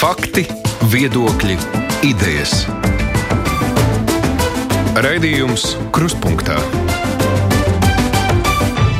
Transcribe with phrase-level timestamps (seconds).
[0.00, 0.46] Fakti,
[0.88, 1.58] viedokļi,
[2.08, 2.62] idejas.
[4.96, 6.56] Raidījums Krustpunktā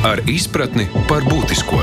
[0.05, 1.79] ar izpratni par būtisko.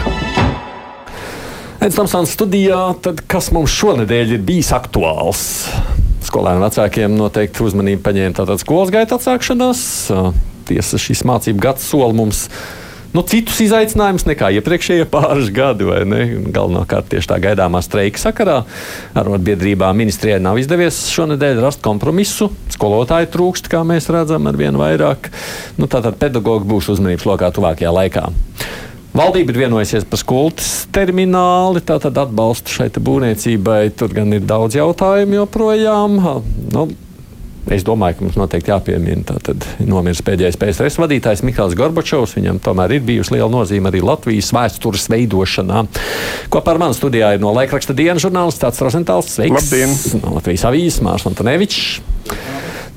[1.82, 5.43] Tamsons studijā, tad kas mums šonadēļ ir bijis aktuāls?
[6.30, 9.82] Skolēniem vecākiem noteikti uzmanību paņēma tātad skolas gaita atsākšanās.
[10.71, 12.46] Tiesa, šis mācību gads sola mums
[13.14, 15.86] nu, citus izaicinājumus nekā iepriekšējie pāris gadi.
[16.54, 18.58] Galvenokārt tieši tā gaidāmā streika sakarā
[19.18, 22.50] arotbiedrībām ministrijai nav izdevies šonadēļ rast kompromisu.
[22.75, 25.31] Skolotāju trūkst, kā mēs redzam, ar vien vairāk.
[25.81, 28.29] Nu, tātad pedagogi būs uzmanības lokā tuvākajā laikā.
[29.18, 33.81] Valdība ir vienojusies par skultas termināli, tātad atbalstu šai būvniecībai.
[33.98, 36.19] Tur gan ir daudz jautājumu joprojām.
[36.75, 36.84] Nu,
[37.69, 42.36] Es domāju, ka mums noteikti jāpiemina tātad nomiris pēdējais PSRS vadītājs Mikls Gorbačovs.
[42.39, 45.83] Viņam tomēr ir bijusi liela nozīme arī Latvijas vēstures veidošanā.
[46.53, 49.28] Kopā ar mani studijā ir no laikraksta dienas žurnālists Tāds Rozentāls.
[49.34, 49.69] Sveiks!
[49.69, 49.92] Labdien!
[50.22, 51.98] No Latvijas avīzes Mārs Antonevičs.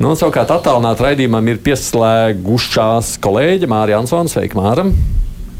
[0.01, 4.31] Nu, savukārt attālināti raidījumam ir pieslēgušās kolēģi Mārija Ansona.
[4.31, 4.95] Sveika, Māram!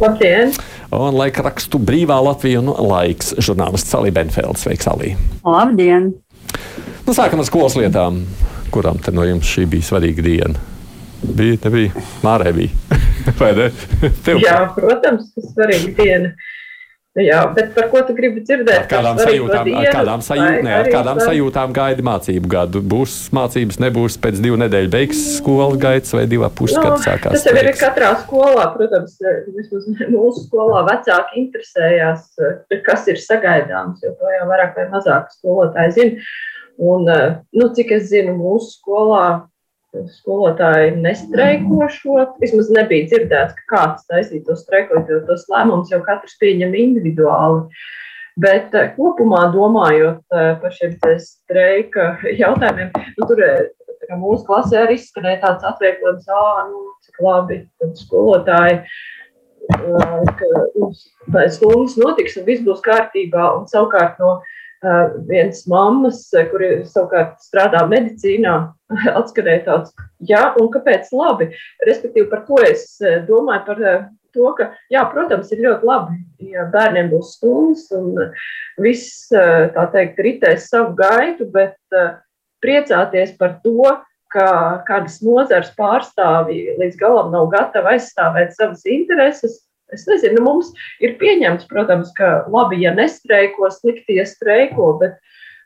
[0.02, 0.56] Labdien!
[0.96, 4.64] Un laika rakstu brīvā Latvija un laiks žurnālists Salī Benfelds.
[4.64, 5.14] Sveiks, Salī!
[5.46, 6.14] Labdien!
[7.06, 8.24] Nu, sākam ar skolas lietām
[8.72, 10.64] kuram no jums šī bija svarīga diena?
[11.22, 12.98] Bija, nebija, Mārē bija.
[13.40, 13.70] Vai ne?
[14.26, 14.42] Tev?
[14.42, 16.34] Jā, protams, svarīga diena.
[17.20, 18.86] Jā, bet par ko tu gribi dzirdēt?
[18.86, 21.26] Ar kādām sajūtām, dienu, ar kādām, sajūt, ne, ar kādām par...
[21.28, 22.82] sajūtām gaidi mācību gadu?
[22.94, 27.36] Būs mācības, nebūs pēc divu nedēļu beigas skolas gaitas vai divā pusgada no, sākās?
[27.36, 29.18] Tas jau ir katrā skolā, protams,
[29.50, 32.30] vismaz mūsu skolā vecāki interesējās,
[32.88, 36.32] kas ir sagaidāms, jo to jau vairāk vai mazāk skolotāji zina.
[36.78, 39.26] Un, eh, nu, cik es zinu, mūsu skolā
[39.92, 42.38] skolotāji nestreikošot.
[42.40, 47.66] Vismaz nebija dzirdēts, ka kāds taisīja to streikot, jo tos lēmumus jau katrs pieņem individuāli.
[48.42, 52.14] Bet eh, kopumā domājot eh, par šiem streika
[52.44, 53.44] jautājumiem, nu, tur
[54.18, 57.64] mūsu klasē arī izskanēja tāds atvieglojums, ah, nu, cik labi,
[58.00, 58.82] skolotāji
[61.32, 63.44] ka stundas notiks un viss būs kārtībā.
[63.60, 64.40] Un savukārt no
[65.30, 68.56] viens mammas, kuri savukārt strādā medicīnā,
[69.20, 69.94] atskanēja tāds,
[70.26, 71.52] jā, un kāpēc labi?
[71.88, 72.98] Respektīvi, par ko es
[73.28, 73.84] domāju par
[74.32, 76.20] to, ka, jā, protams, ir ļoti labi,
[76.54, 78.16] ja bērniem būs stundas un
[78.82, 81.78] viss, tā teikt, ritēs savu gaitu, bet
[82.64, 83.98] priecāties par to,
[84.32, 84.48] ka
[84.88, 89.60] kādas nozars pārstāvji līdz galam nav gatavi aizstāvēt savas intereses,
[89.92, 90.72] Es nezinu, nu, mums
[91.04, 95.20] ir pieņemts, protams, ka labi, ja nestreiko, slikti, ja streiko, bet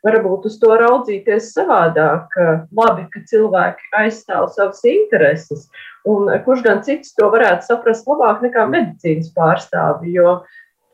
[0.06, 2.34] varbūt uz to raudzīties savādāk.
[2.78, 5.68] Labi, ka cilvēki aizstāv savas intereses,
[6.10, 10.40] un kurš gan cits to varētu saprast labāk nekā medicīnas pārstāvi, jo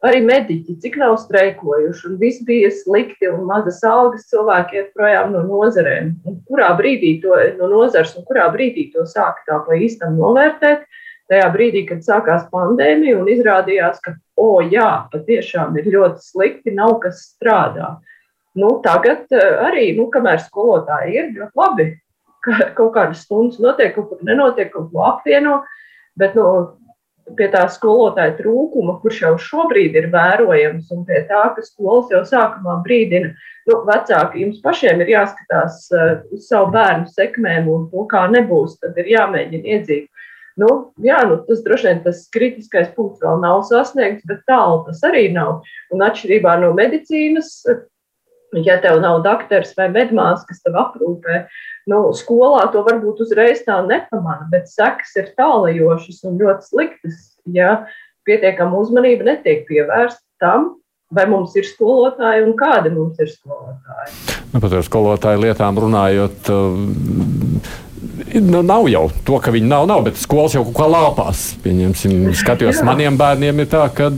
[0.05, 5.35] arī mediķi, cik nav streikojuši, un viss bija slikti, un mazas algas cilvēki iet projām
[5.35, 6.15] no nozarēm.
[6.25, 10.87] Un kurā brīdī to no nozars, un kurā brīdī to sāk tā pa īstam novērtēt,
[11.31, 16.75] tajā brīdī, kad sākās pandēmija un izrādījās, ka, o, oh, jā, patiešām ir ļoti slikti,
[16.75, 17.95] nav kas strādā.
[18.59, 21.87] Nu, tagad eh, arī, nu, kamēr skolotāji ir ļoti labi,
[22.43, 25.61] ka kaut kādas stundas notiek, kaut kur nenotiek, kaut ko apvieno,
[26.19, 26.47] bet nu,
[27.37, 32.23] pie tā skolotāja trūkuma, kurš jau šobrīd ir vērojams, un pie tā, ka skolas jau
[32.27, 33.31] sākumā brīdina,
[33.69, 38.79] nu, vecāki jums pašiem ir jāskatās uh, uz savu bērnu sekmēm un to, kā nebūs,
[38.81, 40.09] tad ir jāmēģina iedzīt
[40.59, 40.69] Nu,
[40.99, 45.29] jā, nu, tas droši vien tas kritiskais punkts vēl nav sasniegts, bet tālu tas arī
[45.31, 45.61] nav.
[45.93, 47.53] Un atšķirībā no medicīnas,
[48.59, 51.45] ja tev nav doktors vai medmāsas, kas tev aprūpē,
[51.91, 57.85] nu, skolā to varbūt uzreiz tā nepamana, bet sekas ir tālajošas un ļoti sliktas, ja
[58.27, 60.73] pietiekama uzmanība netiek pievērsta tam,
[61.11, 64.13] vai mums ir skolotāji un kādi mums ir skolotāji.
[64.51, 66.51] Nu, par skolotāju lietām runājot,
[68.63, 71.43] nav jau to, ka viņi nav, nav, bet skolas jau kaut kā lāpās.
[71.61, 74.09] Pieņemsim, skatījos, maniem bērniem ir tā, ka,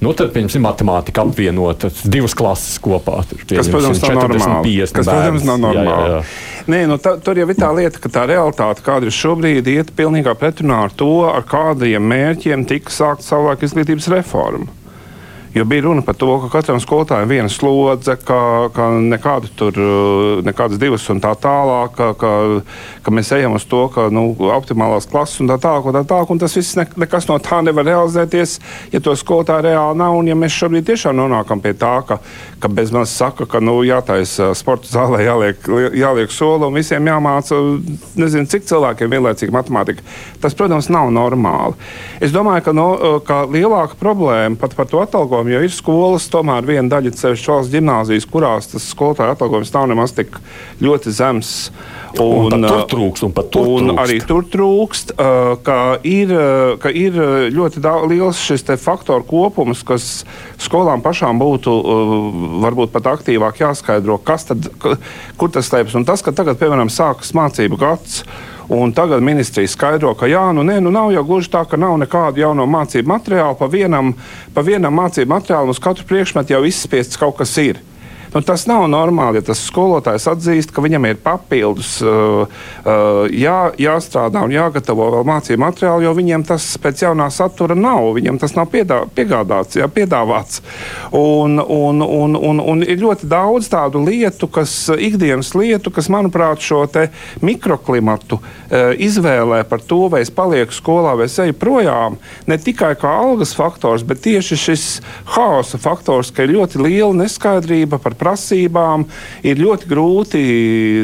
[0.00, 3.20] nu, tad, pieņemsim, matemātika apvienota divas klases kopā.
[3.28, 4.78] Tur, kas, protams, nav normāli.
[4.86, 6.08] Kas, protams, nav normāli.
[6.08, 6.64] Jā, jā.
[6.68, 9.92] Nē, nu, tā, tur jau ir tā lieta, ka tā realitāte, kāda ir šobrīd, iet
[9.96, 14.68] pilnīgā pretrunā ar to, ar kādiem mērķiem tika sākta savulaik izglītības reforma.
[15.54, 19.78] Jo bija runa par to, ka katram skolotājam ir viena slodze, ka, ka nekāda tur,
[20.44, 22.32] nekādas divas un tā tālāk, ka, ka,
[23.02, 26.32] ka mēs ejam uz to, ka nu, optimālās klases un tā tālāk, un tā tālāk,
[26.34, 28.58] un tas viss ne, nekas no tā nevar realizēties,
[28.92, 30.18] ja to skolotāju reāli nav.
[30.18, 32.20] Un ja mēs šobrīd tiešām nonākam pie tā, ka,
[32.60, 37.56] ka bez manis saka, ka nu, jātaisa sporta zālē, jāliek, jāliek soli un visiem jāmāca,
[38.20, 40.04] nezinu, cik cilvēkiem vienlaicīgi matemātika,
[40.44, 41.78] tas, protams, nav normāli.
[42.20, 42.88] Es domāju, ka, no,
[43.24, 47.44] ka lielāka problēma pat par to atalgojumu atalgojumu, jo ir skolas, tomēr viena daļa ceļš
[47.48, 50.38] valsts gimnāzijas, kurās tas skolotāju atalgojums nav nemaz tik
[50.80, 51.70] ļoti zems.
[52.18, 54.00] Un, un tur trūkst, un, tur un trūkst.
[54.02, 55.12] arī tur trūkst,
[55.62, 56.32] ka ir,
[56.80, 57.18] ka ir
[57.52, 60.24] ļoti daudz, liels šis faktoru kopums, kas
[60.58, 61.74] skolām pašām būtu
[62.64, 65.98] varbūt pat aktīvāk jāskaidro, kas tad, kur tas slēpjas.
[66.00, 68.22] Un tas, ka tagad, piemēram, sākas mācību gads.
[68.68, 71.94] Un tagad ministrija skaidro, ka jā, nu, nē, nu nav jau gluži tā, ka nav
[72.02, 73.56] nekādu jauno mācību materiālu.
[73.56, 74.12] Pa vienam,
[74.52, 77.80] pa vienam mācību materiālam uz katru priekšmetu jau izspiests kaut kas ir.
[78.34, 83.56] Nu, tas nav normāli, ja tas skolotājs atzīst, ka viņam ir papildus uh, uh, jā,
[83.80, 88.10] jāstrādā un jāgatavo vēl mācību materiāli, jo viņiem tas pēc jaunā satura nav.
[88.18, 90.60] Viņam tas nav piedā, piegādāts, jā, piedāvāts.
[91.16, 96.60] Un, un, un, un, un ir ļoti daudz tādu lietu, kas ikdienas lietu, kas, manuprāt,
[96.60, 96.84] šo
[97.44, 102.92] mikroklimatu uh, izvēlē par to, vai es palieku skolā vai es eju projām, ne tikai
[103.00, 104.86] kā algas faktors, bet tieši šis
[105.34, 109.06] haosa faktors, ka ir ļoti liela neskaidrība par prasībām.
[109.46, 110.42] Ir ļoti grūti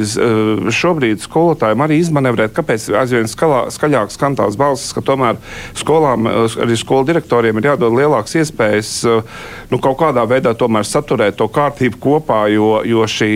[0.02, 5.40] eh, šobrīd skolotājiem arī izmanevrēt, kāpēc aizvien skalā, skaļāk skan tās balsis, ka tomēr
[5.78, 9.22] skolām, eh, arī skolu direktoriem ir jādod lielākas iespējas eh,
[9.70, 13.30] nu, kaut kādā veidā saturēt to kārtību kopā, jo, jo šī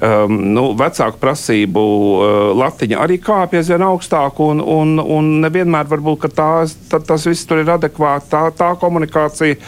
[0.00, 6.28] um, nu, vecāku prasību uh, latiņa arī kāpj aizvien augstāk, un, un, un nevienmēr varbūt
[6.36, 9.58] tās, tā, tas viss tur ir adekvāti, tā, tā komunikācija.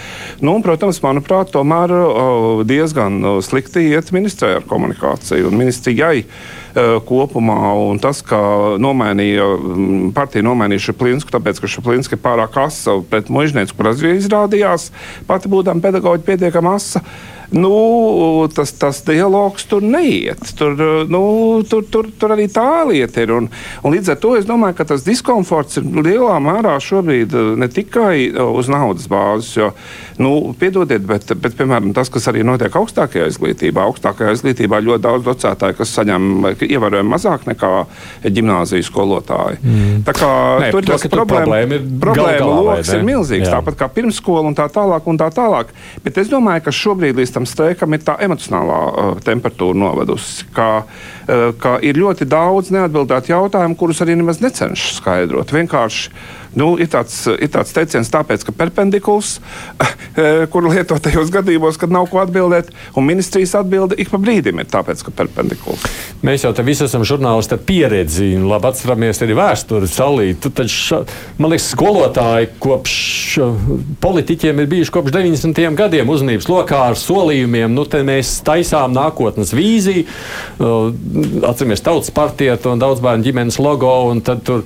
[0.41, 6.99] Nu, un, protams, manuprāt, tomēr uh, diezgan slikti iet ministrijai ar komunikāciju un ministrijai uh,
[7.09, 7.73] kopumā.
[7.89, 8.41] Un tas, ka
[8.81, 9.49] nomainīja,
[10.17, 14.91] partija nomainīja Šaplinsku, tāpēc, ka Šaplinska ir pārāk asa pret mužnieci, kur izrādījās
[15.29, 17.05] pati būdama pedagoģa pietiekama asa
[17.51, 20.41] nu, tas, tas dialogs tur neiet.
[20.57, 20.77] Tur,
[21.09, 21.23] nu,
[21.69, 23.33] tur, tur, tur arī tā lieta ir.
[23.33, 23.49] Un,
[23.83, 27.71] un līdz ar to es domāju, ka tas diskomforts ir lielā mērā šobrīd eh, ne
[27.73, 29.55] tikai uz naudas bāzes.
[29.57, 29.73] Jo,
[30.23, 35.27] nu, piedodiet, bet, bet piemēram, tas, kas arī notiek augstākajā izglītībā, augstākajā izglītībā ļoti daudz
[35.27, 36.29] docētāju, kas saņem
[36.67, 37.73] ievērojami mazāk nekā
[38.27, 39.61] ģimnāzijas skolotāji.
[39.63, 40.03] Mm.
[40.07, 40.31] Tā kā
[40.65, 43.59] Nē, tur tas problēma, problēma ir, problēma lokus ir milzīgs, Jā.
[43.59, 45.07] tāpat kā pirmsskola un tā tālāk.
[45.09, 45.71] Un tā tālāk.
[46.05, 50.49] Bet es domāju, ka šobrīd līdz tam streikam ir tā emocionālā uh, temperatūra novedusi.
[50.55, 55.55] Ka, uh, ka ir ļoti daudz neatbildētu jautājumu, kurus arī nemaz necenšas skaidrot.
[55.55, 56.13] Vienkārši
[56.59, 59.37] Nu, ir, tāds, ir tāds teiciens, tāpēc, ka perpendikuls,
[59.85, 64.63] eh, kur lieto tajos gadījumos, kad nav ko atbildēt, un ministrijas atbilde ik pa brīdim
[64.63, 65.87] ir tāpēc, ka perpendikuls.
[66.27, 70.41] Mēs jau te visi esam žurnālisti ar pieredzi, un labi atceramies arī vēsturi salīt.
[70.43, 71.05] Tu taču,
[71.39, 72.97] man liekas, skolotāji kopš
[74.03, 75.63] politiķiem ir bijuši kopš 90.
[75.79, 77.73] gadiem uzmanības lokā ar solījumiem.
[77.75, 80.05] Nu, mēs taisām nākotnes vīziju,
[81.47, 84.65] atceramies tautas partiju un daudz bērnu ģimenes logo, un tad tur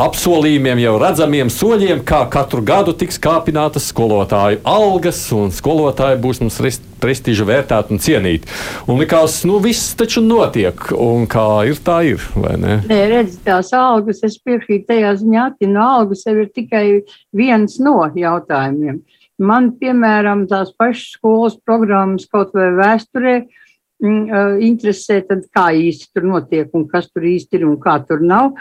[0.00, 6.38] apsolījumiem jau redzam redzamiem soļiem, kā katru gadu tiks kāpinātas skolotāju algas, un skolotāji būs
[6.38, 8.46] mums prestižu vērtēti un cienīti.
[8.86, 12.22] Un likās, nu viss taču notiek, un kā ir, tā ir.
[12.38, 16.86] Nē, nē redz, tās algas, es piekrītu tajā ziņā, ka no algas jau ir tikai
[17.34, 19.02] viens no jautājumiem.
[19.42, 26.30] Man, piemēram, tās pašas skolas programmas kaut vai vēsturē mm, interesē, tad kā īsti tur
[26.30, 28.54] notiek un kas tur īsti ir un kā tur nav.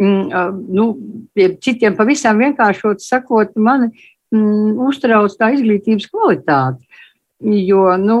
[0.00, 0.86] Mm, nu,
[1.62, 3.90] citiem pavisam vienkāršot sakot, mani
[4.32, 6.80] mm, uztrauc tā izglītības kvalitāte.
[7.42, 8.16] Jo, nu,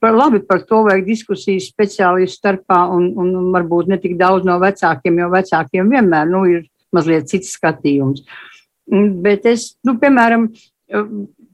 [0.00, 4.58] par labi par to vajag diskusijas speciālistu starpā, un, un varbūt ne tik daudz no
[4.60, 8.20] vecākiem, jo vecākiem vienmēr nu, ir mazliet cits skatījums.
[9.24, 10.50] Bet es, nu, piemēram,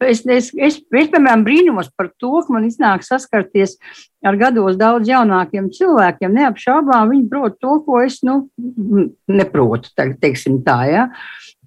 [0.01, 3.77] Es, es, es, es, piemēram, brīnos par to, ka man iznāk saskarties
[4.25, 6.33] ar gados daudz jaunākiem cilvēkiem.
[6.39, 8.39] Neapšaubām viņi prot to, ko es nu,
[9.29, 10.79] neprotu, teiksim tā.
[10.89, 11.05] Ja?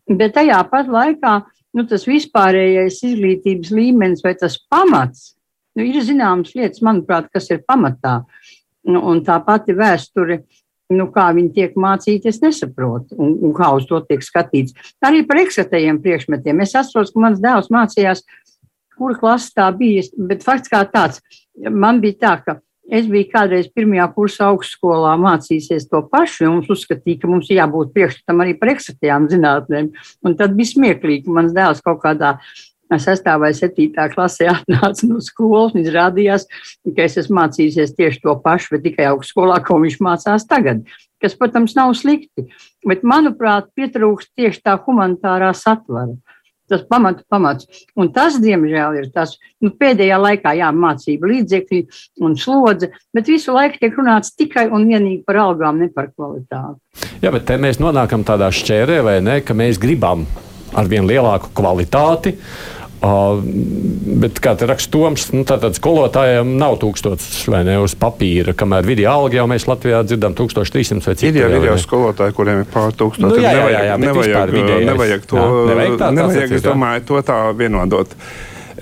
[0.10, 1.36] Bet tajā pat laikā
[1.78, 5.34] nu, tas vispārējais izglītības līmenis vai tas pamats,
[5.78, 8.24] nu, ir zināmas lietas, manuprāt, kas ir pamatā.
[8.84, 10.42] Nu, un tā pati vēsture
[10.98, 14.76] nu, kā viņi tiek mācīti, es nesaprotu, un, un kā uz to tiek skatīts.
[15.04, 16.64] Arī par eksatajiem priekšmetiem.
[16.66, 18.24] Es atceros, ka mans dēls mācījās,
[18.98, 21.24] kura klase tā bija, bet fakts kā tāds,
[21.70, 22.60] man bija tā, ka
[22.94, 27.94] es biju kādreiz pirmajā kursā augstskolā mācīsies to pašu, un mums uzskatīja, ka mums jābūt
[27.96, 29.90] priekšstatam arī par eksatajām zinātnēm.
[30.28, 32.38] Un tad bija smieklīgi, ka mans dēls kaut kādā
[33.02, 36.48] sestā vai septītā klasē atnāca no skolas un izrādījās,
[36.90, 40.84] ka es esmu mācījies tieši to pašu, bet tikai augstskolā, ko viņš mācās tagad.
[41.24, 42.50] Kas, protams, nav slikti,
[42.88, 46.18] bet, manuprāt, pietrūkst tieši tā humanitārā satvara.
[46.72, 47.68] Tas pamatu pamats.
[48.00, 51.82] Un tas, diemžēl, ir tas nu, pēdējā laikā, jā, mācība līdzekļi
[52.24, 56.80] un slodze, bet visu laiku tiek runāts tikai un vienīgi par algām, ne par kvalitāti.
[57.24, 60.26] Jā, bet te mēs nonākam tādā šķērē, vai ne, ka mēs gribam
[60.74, 62.36] ar vien lielāku kvalitāti
[63.04, 68.88] bet, kā te raksta Toms, nu, tātad skolotājiem nav tūkstotis vai ne uz papīra, kamēr
[68.88, 71.28] video alga jau mēs Latvijā dzirdam 1300 vai cik.
[71.34, 73.26] Ir jau video skolotāji, kuriem ir pār tūkstoši.
[73.26, 77.06] Nu, jā, jā, jā, jā, nevajag, nevajag, nevajag to, jā, nevajag tā, nevajag, es domāju,
[77.10, 78.18] to tā vienodot.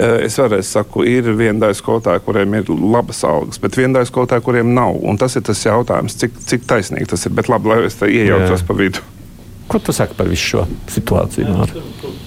[0.02, 4.46] Es vēlreiz saku, ir viena daļa skolotāja, kuriem ir labas algas, bet viena daļa skolotāja,
[4.46, 4.96] kuriem nav.
[5.04, 7.36] Un tas ir tas jautājums, cik, cik taisnīgi tas ir.
[7.38, 9.04] Bet labi, lai es te iejaucos pa vidu.
[9.72, 11.48] Ko tu saki par visu šo situāciju?
[11.48, 12.20] Jā,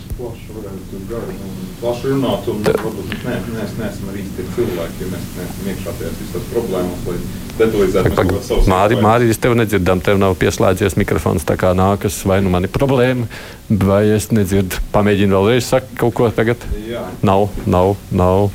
[1.84, 5.92] plaši runāt, un varbūt mēs ne, ne, neesam arī īsti cilvēki, ja mēs neesam iekšā
[5.98, 7.16] tajās visās problēmās, lai
[7.58, 8.70] detalizētu savus.
[8.72, 12.64] Māri, Māri, es tevi nedzirdam, tev nav pieslēdzies mikrofons, tā kā nākas, vai nu man
[12.64, 13.28] ir problēma,
[13.68, 14.80] vai es nedzirdu.
[14.94, 16.64] Pamēģini vēlreiz sakt kaut ko tagad.
[16.88, 17.04] Jā.
[17.26, 18.48] Nav, nav, nav.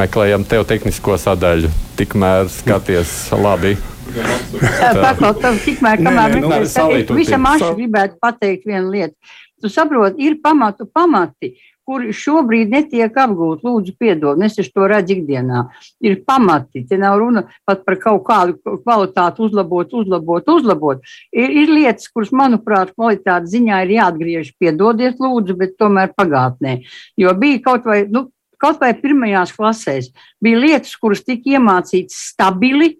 [0.00, 1.68] Meklējam tev tehnisko sadaļu,
[1.98, 3.74] tikmēr skaties labi.
[4.10, 6.78] Paklaus, tikmēr, kamēr nu, mēs
[7.14, 9.36] visam aši gribētu pateikt vienu lietu.
[9.60, 11.52] Tu saproti, ir pamatu pamati
[11.90, 13.66] kuri šobrīd netiek apgūti.
[13.66, 15.64] Lūdzu, piedod, es to redzu ikdienā.
[16.06, 21.02] Ir pamati, te nav runa pat par kaut kādu kvalitāti uzlabot, uzlabot, uzlabot.
[21.34, 26.78] Ir, ir lietas, kuras, manuprāt, kvalitātes ziņā ir jāatgriež, piedodiet, lūdzu, bet tomēr pagātnē.
[27.18, 28.28] Jo bija kaut vai, nu,
[28.60, 32.94] kaut vai pirmajās klasēs, bija lietas, kuras tika iemācītas stabili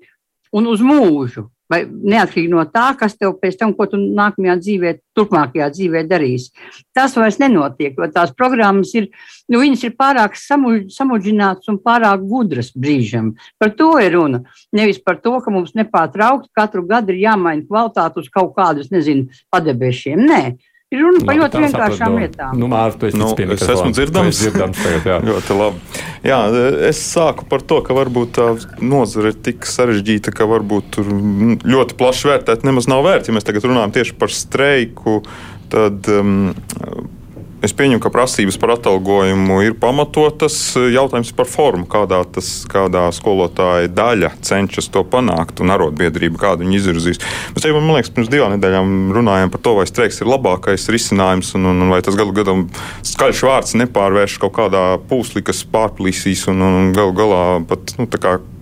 [0.51, 1.47] un uz mūžu.
[1.71, 6.51] Vai neatkarīgi no tā, kas tev pēc tam, ko tu nākamajā dzīvē, turpmākajā dzīvē darīsi.
[6.97, 9.07] Tas vairs nenotiek, jo tās programmas ir,
[9.47, 13.37] nu, viņas ir pārāk samudžinātas un pārāk gudras brīžam.
[13.63, 14.43] Par to ir runa.
[14.75, 19.31] Nevis par to, ka mums nepārtraukti katru gadu ir jāmaina kvalitāte uz kaut kādus, nezinu,
[19.55, 20.27] padebešiem.
[20.27, 20.43] Nē,
[20.91, 22.57] Ir runa par ļoti vienkāršām lietām.
[22.59, 24.41] Nu, Mārta, tu esi nu, es esmu dzirdams.
[24.41, 25.19] dzirdams tagad, jā.
[25.29, 26.01] ļoti labi.
[26.27, 26.39] Jā,
[26.89, 28.49] es sāku par to, ka varbūt tā
[28.83, 31.13] nozare ir tik sarežģīta, ka varbūt tur
[31.63, 33.31] ļoti plaši vērtēt nemaz nav vērts.
[33.31, 35.21] Ja mēs tagad runājam tieši par streiku,
[35.71, 36.51] tad um,
[37.61, 40.55] Es pieņemu, ka prasības par atalgojumu ir pamatotas.
[40.81, 46.79] Jautājums par formu, kādā, tas, kādā skolotāja daļa cenšas to panākt, un arotbiedrība kādu viņi
[46.79, 47.21] izvirzīs.
[47.53, 51.53] Mēs jau, man liekas, pirms divām nedēļām runājām par to, vai streiks ir labākais risinājums,
[51.59, 52.57] un, un, un vai tas galu galā
[53.11, 58.09] skaļš vārds nepārvērš kaut kādā pūslī, kas pārplīsīs un, un galu galā pat nu,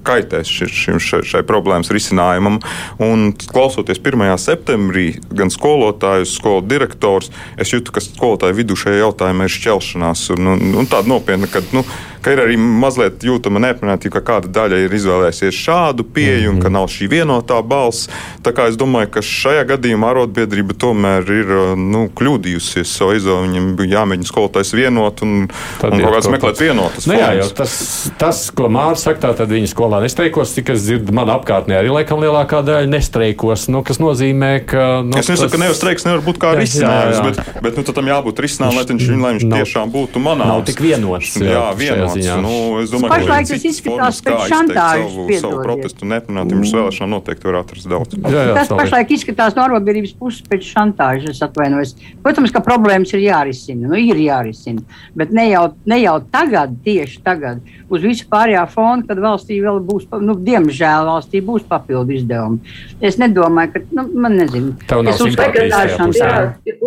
[0.06, 2.60] kaitēs šim, šai, šai problēmas risinājumam.
[3.02, 4.26] Un, klausoties 1.
[4.42, 10.54] septembrī, gan skolotājus, skolu direktors, es jūtu, ka skolotāju vidū šajā jautājumā ir šķelšanās un,
[10.54, 11.84] un, un tāda nopietna, ka nu,
[12.22, 16.62] ka ir arī mazliet jūtama neapmierinātība, ka kāda daļa ir izvēlējusies šādu pieeju, -hmm.
[16.62, 18.08] ka nav šī vienotā balss.
[18.42, 23.46] Tā kā es domāju, ka šajā gadījumā arotbiedrība tomēr ir nu, kļūdījusies savā izvēlē.
[23.48, 27.74] Viņam bija jāmēģina skolotājs vienot un, un kaut kāds meklēt vienotas nu, jā, tas,
[28.18, 32.22] tas, ko Mārcis saka, tad viņa skolā nestreikos, cik es dzirdu, man apkārtnē arī laikam
[32.22, 34.86] lielākā daļa nestreikos, nu, kas nozīmē, ka.
[35.06, 35.54] Nu, es nesaku, tas...
[35.54, 39.08] ka nevis streiks nevar būt kā risinājums, bet, bet nu, tam jābūt risinājumam, lai viņš,
[39.24, 40.48] lai viņš nav, tiešām būtu manā.
[40.52, 41.34] Nav tik vienots.
[41.40, 42.30] Jā, jā vienots.
[42.44, 45.12] Nu, es domāju, Pašlaik tas izskatās pēc šantāžas.
[45.14, 48.16] Savu, savu protestu nepanākt, pirms vēlēšanām noteikti var atrast daudz.
[48.18, 51.94] Jā, jā, tas pašlaik izskatās no arotbiedrības puses pēc šantāžas, atvainojos.
[52.24, 54.84] Protams, ka problēmas ir jārisina, nu ir jārisina,
[55.18, 59.77] bet ne jau, ne jau tagad, tieši tagad, uz visu pārējā fona, kad valstī vēl
[59.84, 62.74] būs, nu, diemžēl valstī būs papildu izdevumi.
[63.04, 64.74] Es nedomāju, ka, nu, man nezinu.
[64.90, 66.04] Tev nav simpātijas.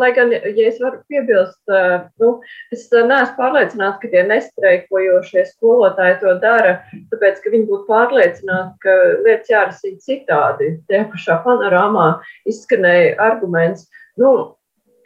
[0.02, 1.60] Lai gan, ja es varu piebilst,
[2.22, 2.32] nu,
[2.74, 6.78] es neesmu pārliecināts, ka tie nestreikojošie skolotāji to dara,
[7.14, 10.74] tāpēc, ka viņi būtu pārliecināti, ka lietas jārisina citādi.
[10.90, 12.08] Tajā pašā panorāmā
[12.50, 13.88] izskanēja arguments.
[14.20, 14.58] Nu,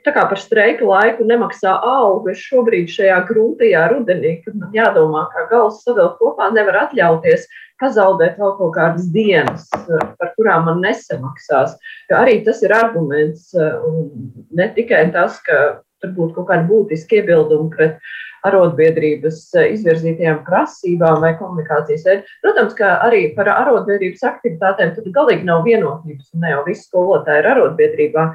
[0.06, 5.26] tā kā par streika laiku nemaksā algu, es šobrīd šajā grūtajā rudenī, kad man jādomā,
[5.34, 7.48] kā galvas savilkt kopā, nevar atļauties
[7.82, 11.76] pazaudēt vēl kaut kādas dienas, par kurām man nesamaksās.
[12.10, 14.08] Jo arī tas ir arguments, un
[14.56, 18.00] ne tikai tas, ka tur būtu kaut kādi būtiski iebildumi pret
[18.46, 22.36] arotbiedrības eh, izvirzītajām prasībām vai komunikācijas veidu.
[22.46, 27.42] Protams, ka arī par arotbiedrības aktivitātēm tur galīgi nav vienotības, un ne jau visi skolotāji
[27.42, 28.28] ir arotbiedrībā,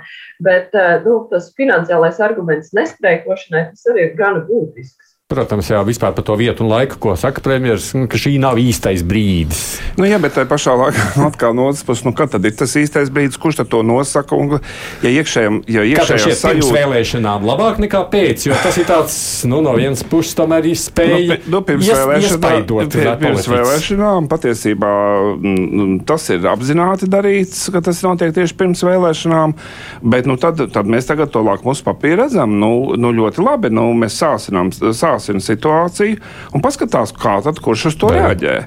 [0.47, 5.10] bet eh, nu, tas finansiālais arguments nestreikošanai, tas arī ir gana būtisks.
[5.31, 9.05] Protams, jā, vispār par to vietu un laiku, ko saka premjerministrs, ka šī nav īstais
[9.07, 9.61] brīdis.
[9.95, 12.75] Nu, jā, bet tajā pašā laikā, atkal no otras puses, nu, kad tad ir tas
[12.75, 14.35] īstais brīdis, kurš to nosaka?
[14.35, 14.57] Un,
[15.05, 16.51] ja iekšējam, ja iekšējā sajūta...
[16.57, 21.39] pirms vēlēšanām labāk nekā pēc, jo tas ir tāds, nu, no vienas puses tomēr izspēja.
[21.45, 24.93] Nu, nu, pirms, ies, vēlēšanām, pie, pirms vēlēšanām patiesībā
[25.37, 29.55] m, tas ir apzināti darīts, ka tas notiek tieši pirms vēlēšanām,
[30.03, 33.93] bet, nu, tad, tad mēs tagad to lakmus papīru redzam, nu, nu ļoti labi, nu,
[33.95, 34.75] mēs sāsinām.
[34.75, 36.19] sāsinām sāsina situāciju
[36.55, 38.31] un paskatās, kā tad kurš uz to Jā.
[38.31, 38.59] reaģē.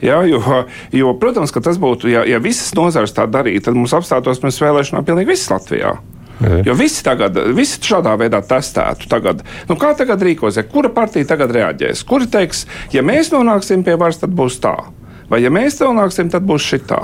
[0.00, 0.40] Ja, jo,
[0.94, 4.60] jo, protams, ka tas būtu, ja, ja visas nozares tā darītu, tad mums apstātos pirms
[4.62, 5.96] vēlēšanām pilnīgi viss Latvijā.
[6.38, 6.60] Jā.
[6.68, 9.08] Jo visi tagad, visi šādā veidā testētu.
[9.10, 9.42] Tagad.
[9.66, 10.68] Nu, kā tagad rīkosies?
[10.70, 12.04] Kura partija tagad reaģēs?
[12.06, 12.62] Kuri teiks,
[12.94, 14.76] ja mēs nonāksim pie varas, tad būs tā?
[15.28, 17.02] Vai ja mēs to nāksim, tad būs šitā.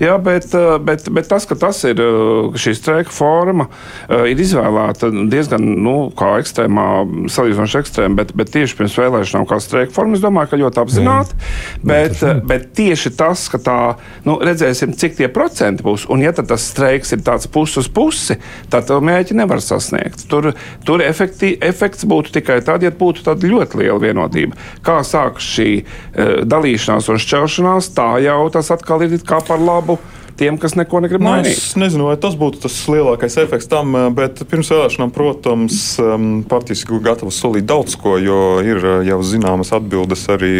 [0.00, 3.68] Jā, bet, eh, bet, bet tas, ka tas ir eh, šī streika forma,
[4.08, 6.86] eh, ir izvēlēta diezgan nu, ekstrēmā,
[7.32, 11.38] salīdzinoši ekstrēma, bet, bet tieši pirms vēlēšanām kā streika forma, es domāju, ka ļoti apzināti.
[11.86, 13.78] Bet, bet tieši tas, ka tā,
[14.28, 18.36] nu, redzēsim, cik tie procenti būs, un ja tas streiks ir tāds pusi uz pusi,
[18.72, 20.26] tad to mērķi nevar sasniegt.
[20.28, 20.52] Tur,
[20.84, 24.56] tur efekti, efekts būtu tikai tad, ja būtu tāda ļoti liela vienotība.
[24.84, 27.65] Kā sākas šī uh, dalīšanās un šķelšanās?
[27.66, 29.98] Vienošanās, tā jau tas atkal ir kā par labu
[30.36, 31.56] tiem, kas neko negrib nu, mainīt.
[31.56, 35.78] Es nezinu, vai tas būtu tas lielākais efekts tam, eh, bet pirms vēlēšanām, protams,
[36.50, 40.54] partijas ir gatavas solīt daudz ko, jo ir eh, jau zināmas atbildes arī,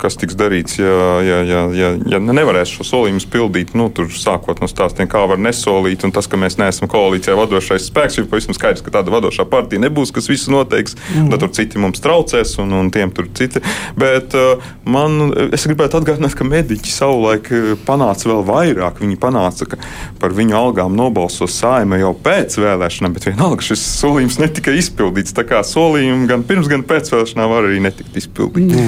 [0.00, 3.76] kas tiks darīts, ja, ja, ja, ja, ja nevarēs šo solījumus pildīt.
[3.78, 7.88] Nu, tur sākot no stāstiem, kā var nesolīt, un tas, ka mēs neesam koalīcijā vadošais
[7.90, 10.96] spēks, jo pavisam skaidrs, ka tāda vadošā partija nebūs, kas visu noteiks.
[11.12, 11.30] Mm.
[11.32, 13.62] Tad tur citi mums traucēs, un, un tiem tur citi.
[13.98, 17.50] Bet uh, man, es gribētu atgādināt, ka mediķi savulaik
[17.86, 19.78] panāca vēl vairāk viņi panāca, ka
[20.22, 25.34] par viņu algām nobalsos saima jau pēc vēlēšanām, bet vienalga šis solījums netika izpildīts.
[25.36, 28.80] Tā kā solījumi gan pirms, gan pēc vēlēšanām var arī netikt izpildīti.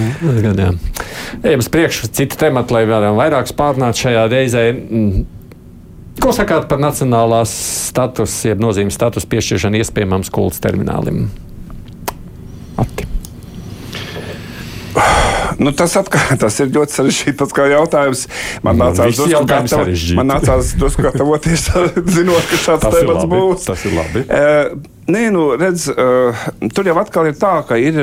[1.44, 4.66] Ejam uz priekšu, citu tematu, lai varam vairāk spārnāt šajā reizē.
[4.74, 5.24] Mm.
[6.22, 7.50] Ko sakāt par nacionālās
[7.90, 11.26] status, jeb nozīmes status piešķiršanu iespējamam skolas terminālim?
[12.80, 13.13] Ati.
[15.58, 18.26] Nu, tas, atkal, tas ir ļoti sarežģīts jautājums.
[18.64, 21.68] Man nu, nācās nu, drusku gatavoties,
[22.16, 23.68] zinot, ka šāds temats būs.
[23.70, 24.24] Tas ir labi.
[24.28, 27.98] Uh, Nē, nu, redz, uh, tur jau atkal ir tā, ka ir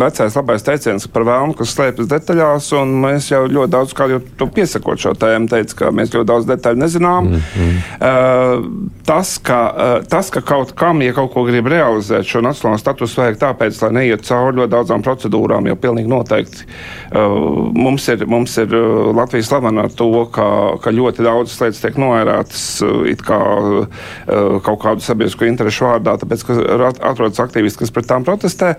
[0.00, 4.18] vecais labais teiciens par vēlmu, kas slēpjas detaļās, un mēs jau ļoti daudz, kā jau
[4.36, 7.30] tu piesakot šo tēmu, teici, ka mēs ļoti daudz detaļu nezinām.
[7.30, 7.78] Mm -hmm.
[7.96, 12.78] uh, tas, ka, uh, tas, ka kaut kam, ja kaut ko grib realizēt, šo nacionālo
[12.78, 16.66] statusu vajag tāpēc, lai neiet cauri ļoti daudzām procedūrām, jo pilnīgi noteikti
[17.14, 21.80] uh, mums ir, mums ir uh, Latvijas slavena ar to, ka, ka ļoti daudzas lietas
[21.80, 26.18] tiek noērētas uh, it kā uh, kaut kādu sabiedrisko interešu vārdā.
[26.20, 28.74] Tāpēc tāpēc, ka atrodas aktīvisti, kas pret tām protestē.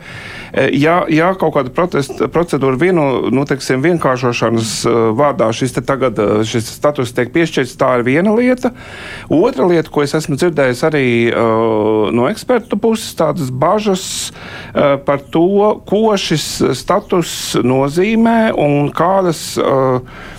[0.51, 6.19] E, ja, ja kaut kāda protesta, procedūra vienu, nu, teiksim, vienkāršošanas e, vārdā šis, tagad,
[6.19, 8.73] e, šis status tiek piešķirts, tā ir viena lieta.
[9.29, 15.23] Otra lieta, ko es esmu dzirdējis arī uh, no ekspertu puses, tādas bažas uh, par
[15.33, 15.47] to,
[15.87, 19.53] ko šis status nozīmē un kādas.
[19.59, 20.33] Uh,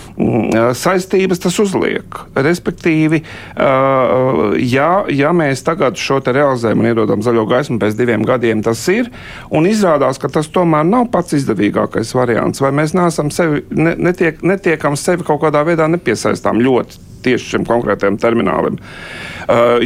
[0.76, 2.20] saistības tas uzliek.
[2.34, 3.22] Respektīvi,
[3.56, 8.80] ja, ja mēs tagad šo te realizējam un iedodam zaļo gaismu pēc diviem gadiem, tas
[8.92, 9.10] ir,
[9.52, 14.40] un izrādās, ka tas tomēr nav pats izdevīgākais variants, vai mēs neesam sevi, ne, netiek,
[14.46, 18.76] netiekam sevi kaut kādā veidā nepiesaistām ļoti tieši šim konkrētajam terminālim.
[18.78, 19.35] Uh,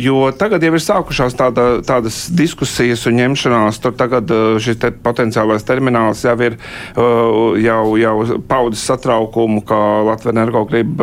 [0.01, 3.81] jo tagad jau ir sākušās tāda, tādas diskusijas un ņemšanās.
[3.83, 8.14] Tur tagad uh, šis te potenciālais termināls jau ir uh, jau, jau
[8.49, 11.03] paudis satraukumu, ka Latvija energo grib,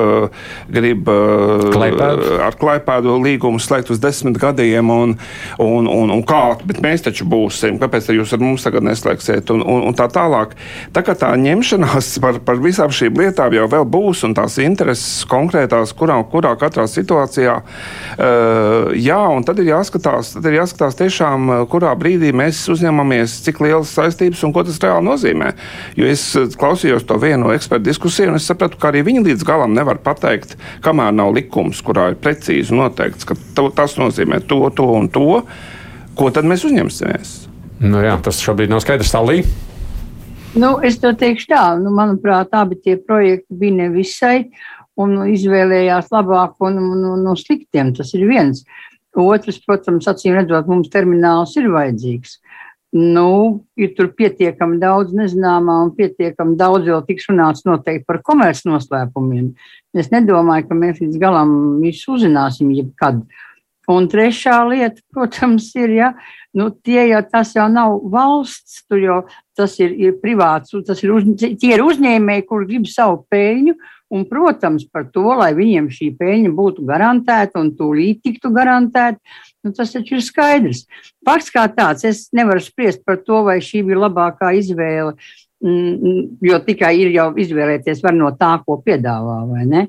[0.71, 1.09] grib
[1.73, 2.31] Klaipēdu.
[2.47, 4.89] ar klaipēdu līgumu slēgt uz desmit gadiem.
[4.89, 5.15] Un,
[5.61, 9.61] un, un, un kā, bet mēs taču būsim, kāpēc jūs ar mums tagad neslēgsiet un,
[9.61, 10.55] un, un tā tālāk.
[10.95, 15.27] Tā kā tā ņemšanās par, par visām šīm lietām jau vēl būs un tās intereses
[15.29, 17.59] konkrētās, kurām kurā katrā situācijā.
[18.17, 18.46] Uh,
[18.97, 23.61] jā, un tad ir jāskatās, tad ir jāskatās tiešām, eh, kurā brīdī mēs uzņemamies, cik
[23.63, 25.51] lielas saistības un ko tas reāli nozīmē.
[25.99, 29.47] Jo es eh, klausījos to vienu ekspertu diskusiju, un es sapratu, ka arī viņi līdz
[29.47, 34.61] galam nevar pateikt, kamēr nav likums, kurā ir precīzi noteikts, ka to, tas nozīmē to,
[34.75, 35.41] to un to,
[36.17, 37.35] ko tad mēs uzņemsimies.
[37.83, 39.13] Nu jā, tas šobrīd nav skaidrs.
[39.13, 39.43] Salī.
[40.57, 44.37] Nu, es to teikšu tā, nu, manuprāt, abi tie projekti bija nevisai.
[44.47, 47.93] Uh, un izvēlējās labāko no, no, no sliktiem.
[47.97, 48.63] Tas ir viens.
[49.17, 52.37] Otrs, protams, acīm redzot, mums termināls ir vajadzīgs.
[52.97, 59.49] Nu, ir tur pietiekami daudz nezināmā un pietiekami daudz vēl tiks runāts noteikti par komercnoslēpumiem.
[59.97, 63.25] Es nedomāju, ka mēs līdz galam visu uzzināsim jebkad.
[63.91, 66.07] Un trešā lieta, protams, ir, ja,
[66.55, 69.19] nu, tie jau tas jau nav valsts, tur jau
[69.55, 73.77] tas ir, ir privāts, tas ir, uz, tie ir uzņēmēji, kur grib savu peļņu,
[74.07, 79.19] Un, protams, par to, lai viņiem šī peļņa būtu garantēta un tūlīt tiktu garantēta,
[79.65, 80.85] nu, tas taču ir skaidrs.
[81.27, 85.17] Fakts kā tāds, es nevaru spriest par to, vai šī bija labākā izvēle,
[85.59, 89.87] mm, jo tikai ir jau izvēlēties var no tā, ko piedāvā, vai ne?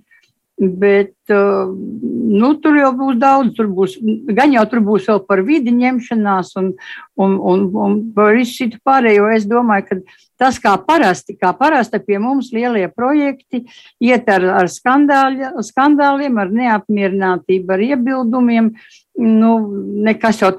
[0.58, 4.00] Bet uh, nu, tur jau būs daudz, tur būs,
[4.34, 6.72] gan jau tur būs vēl par vidi ņemšanās un,
[7.14, 9.28] un, un, un par visu citu pārējo.
[9.36, 10.00] Es domāju, ka
[10.38, 13.64] tas, kā parasti, kā parasti pie mums lielie projekti,
[14.02, 18.72] iet ar, ar skandāļa, skandāliem, ar neapmierinātību, ar iebildumiem.
[19.18, 19.52] Nu,
[20.06, 20.52] nekas jau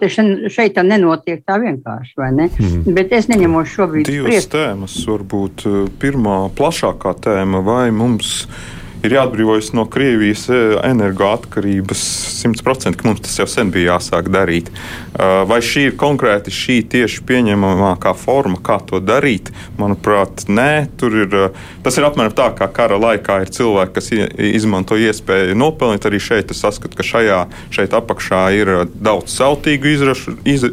[0.52, 2.50] šeit nenotiek tā vienkārši, vai ne?
[2.52, 2.92] Mm.
[2.98, 4.10] Bet es neņemos šobrīd.
[4.10, 4.52] Divas spriest.
[4.52, 5.64] tēmas, varbūt
[6.02, 10.58] pirmā plašākā tēma, vai mums ir ir jāatbrīvojas no Krievijas e,
[10.90, 12.02] energoatkarības
[12.40, 14.70] 100%, ka mums tas jau sen bija jāsāk darīt.
[14.70, 19.52] Uh, vai šī ir konkrēti šī tieši pieņemamākā forma, kā to darīt?
[19.80, 21.36] Manuprāt, nē, tur ir.
[21.36, 24.12] Uh, tas ir apmēram tā, kā kara laikā ir cilvēki, kas
[24.50, 26.08] izmanto iespēju nopelnīt.
[26.08, 27.42] Arī šeit es saskatu, ka šajā,
[27.76, 30.38] šeit apakšā ir daudz sautīgu izrašu.
[30.48, 30.70] Iz,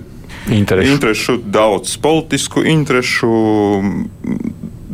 [0.47, 0.93] Interešu.
[0.93, 3.31] interešu, daudz politisku interešu,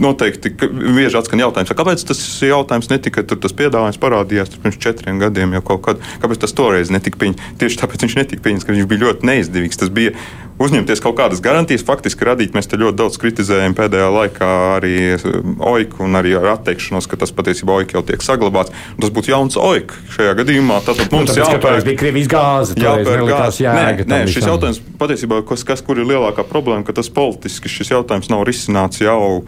[0.02, 5.56] noteikti bieži atskan jautājums, kāpēc tas jautājums netika, tur tas piedāvājums parādījās pirms četriem gadiem
[5.58, 7.52] jau kaut kad, kāpēc tas toreiz netika pieņemts.
[7.62, 9.80] Tieši tāpēc viņš netika pieņemts, ka viņš bija ļoti neizdevīgs.
[9.82, 10.14] Tas bija
[10.62, 12.54] uzņemties kaut kādas garantijas, faktiski radīt.
[12.56, 17.18] Mēs te ļoti daudz kritizējam pēdējā laikā arī um, OIK un arī ar atteikšanos, ka
[17.22, 18.74] tas patiesībā OIK jau tiek saglabāts.
[19.00, 20.80] Tas būtu jauns OIK šajā gadījumā.
[20.86, 21.84] Tātad nu, mums nu, jāpērk.
[21.88, 22.78] Bija Krievijas gāze.
[22.78, 23.68] Jāpērk gāze.
[23.68, 27.94] Nē, nē šis jautājums patiesībā, kas, kas kur ir lielākā problēma, ka tas politiski šis
[27.96, 29.42] jautājums nav risināts jau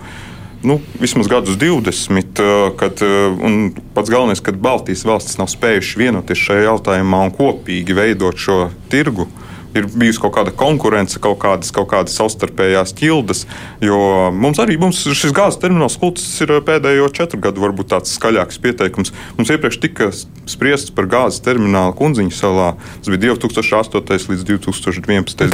[0.65, 6.41] nu, vismaz gadus 20, eh, kad eh, pats galvenais, ka Baltijas valstis nav spējušas vienoties
[6.41, 9.29] šajā jautājumā un kopīgi veidot šo tirgu
[9.75, 13.45] ir bijusi kaut kāda konkurence, kaut kādas, kaut kādas savstarpējās ķildes.
[13.85, 18.61] Jo mums arī mums šis gāzes termināls kults ir pēdējo četru gadu varbūt tāds skaļāks
[18.63, 19.15] pieteikums.
[19.39, 20.11] Mums iepriekš tika
[20.51, 22.71] spriests par gāzes terminālu Kunziņu salā.
[23.01, 24.29] Tas bija 2008.
[24.33, 25.47] līdz 2011.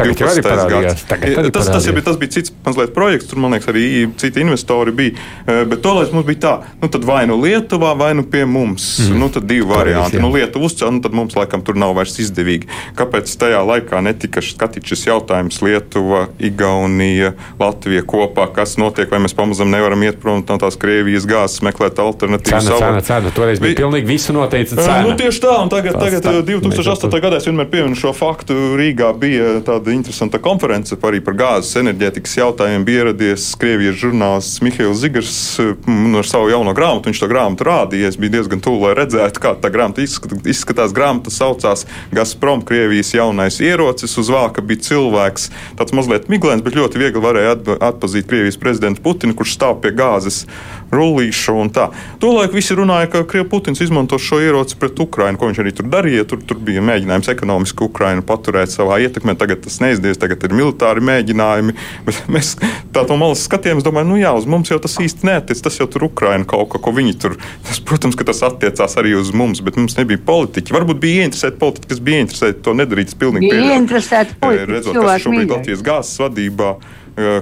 [0.70, 1.06] gads.
[1.50, 3.84] Tas, tas, bija, tas bija cits mazliet projekts, tur man liekas arī
[4.20, 5.16] citi investori bija.
[5.46, 8.92] Eh, bet tolaik mums bija tā, nu tad vai nu Lietuvā, vai nu pie mums.
[9.06, 9.20] Mm.
[9.22, 10.20] Nu tad divi varianti.
[10.22, 12.68] Nu Lietuva uzcēla, nu tad mums laikam tur nav vairs izdevīgi.
[12.98, 19.34] Kāpēc tajā laikā netika skatīts šis jautājums Lietuva, Igaunija, Latvija kopā, kas notiek, vai mēs
[19.36, 22.66] pamazam nevaram iet prom no tās Krievijas gāzes, meklēt alternatīvas.
[22.66, 25.00] Cena, cena, cena, toreiz bija pilnīgi visu noteica cena.
[25.04, 27.20] Nu, tieši tā, un tagad, tas, tagad tā, 2008.
[27.22, 28.56] gadā es vienmēr pieminu šo faktu.
[28.80, 32.86] Rīgā bija tāda interesanta konference arī par gāzes enerģētikas jautājumiem.
[32.86, 37.10] Bija ieradies Krievijas žurnālists Mihails Zigars ar savu jauno grāmatu.
[37.10, 38.10] Viņš to grāmatu rādīja.
[38.10, 40.94] Es biju diezgan tuvu, lai redzētu, kā tā grāmata izskatās.
[40.96, 46.76] Grāmata saucās Gazprom, Krievijas jaunais ierocis acis uz vāka bija cilvēks, tāds mazliet miglēns, bet
[46.78, 50.46] ļoti viegli varēja atpazīt Krievijas prezidentu Putinu, kurš stāv pie gāzes
[50.90, 51.88] rullīša un tā.
[52.22, 55.88] Tolaik visi runāja, ka Krievijas Putins izmanto šo ieroci pret Ukrainu, ko viņš arī tur
[55.92, 56.26] darīja.
[56.30, 59.36] Tur, tur bija mēģinājums ekonomiski Ukrainu paturēt savā ietekmē.
[59.38, 61.76] Tagad tas neizdevies, tagad ir militāri mēģinājumi.
[62.06, 62.54] Bet mēs
[62.94, 65.62] tā no malas skatījāmies, domājam, nu jā, uz mums jau tas īsti neatiec.
[65.64, 67.36] Tas jau tur Ukraina kaut ko, ko viņi tur.
[67.66, 70.74] Tas, protams, ka tas attiecās arī uz mums, bet mums nebija politiķi.
[70.74, 73.10] Varbūt bija ieinteresēti politiķi, kas bija ieinteresēti to nedarīt.
[73.10, 74.72] Tas pilnīgi bija interesēti politiķi.
[74.72, 76.72] Redzot, kas šobrīd Latvijas gāzes vadībā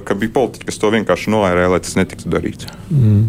[0.04, 2.68] ka bija politiķi, kas to vienkārši noērēja, lai tas netiktu darīts.
[2.90, 3.28] Mm.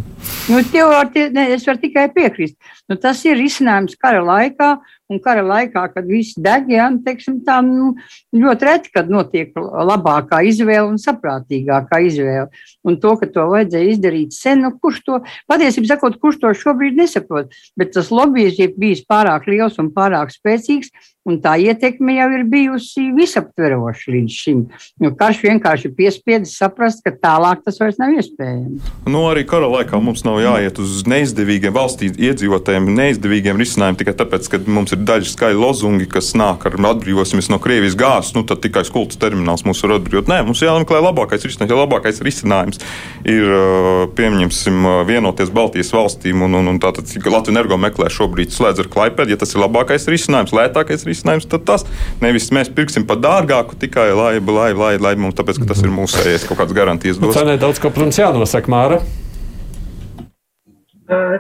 [0.50, 2.56] Nu, teorti, ne, es varu tikai piekrist.
[2.90, 4.70] Nu, tas ir risinājums kara laikā,
[5.10, 7.92] un kara laikā, kad viss deg, ja, nu, teiksim, tā, nu,
[8.34, 12.48] ļoti reti, kad notiek labākā izvēle un saprātīgākā izvēle.
[12.86, 16.98] Un to, ka to vajadzēja izdarīt sen, nu, kurš to, patiesībā sakot, kurš to šobrīd
[16.98, 20.94] nesaprot, bet tas lobbyis ir bijis pārāk liels un pārāk spēcīgs,
[21.30, 24.62] Un tā ietekme jau ir bijusi visaptveroša līdz šim.
[25.04, 28.88] Nu, karš vienkārši piespiedis saprast, ka tālāk tas vairs nav iespējams.
[29.06, 34.50] Nu, arī kara laikā mums nav jāiet uz neizdevīgiem valstī iedzīvotājiem, neizdevīgiem risinājumiem tikai tāpēc,
[34.52, 38.34] ka mums ir daži skaļi lozungi, kas nāk ar atbrīvosimies no Krievijas gāzes.
[38.36, 40.30] Nu, tad tikai skultas termināls mūs var atbrīvot.
[40.32, 41.74] Nē, mums jāmeklē labākais risinājums.
[41.74, 42.82] Ja labākais risinājums
[43.30, 43.54] ir,
[44.18, 49.36] pieņemsim, vienoties Baltijas valstīm un, un, un tātad Latvijas energo meklē šobrīd slēdz ar Klaipēdu.
[49.36, 51.86] Ja tas ir labākais risinājums, lētākais risinājums, tad tas
[52.24, 55.94] nevis mēs pirksim par dārgāku tikai lai, lai, lai, lai mums, tāpēc, ka tas ir
[55.94, 57.36] mūsējais kaut kāds garantijas dos.
[57.38, 59.02] Cenē daudz, ko, protams, jānosaka, Māra.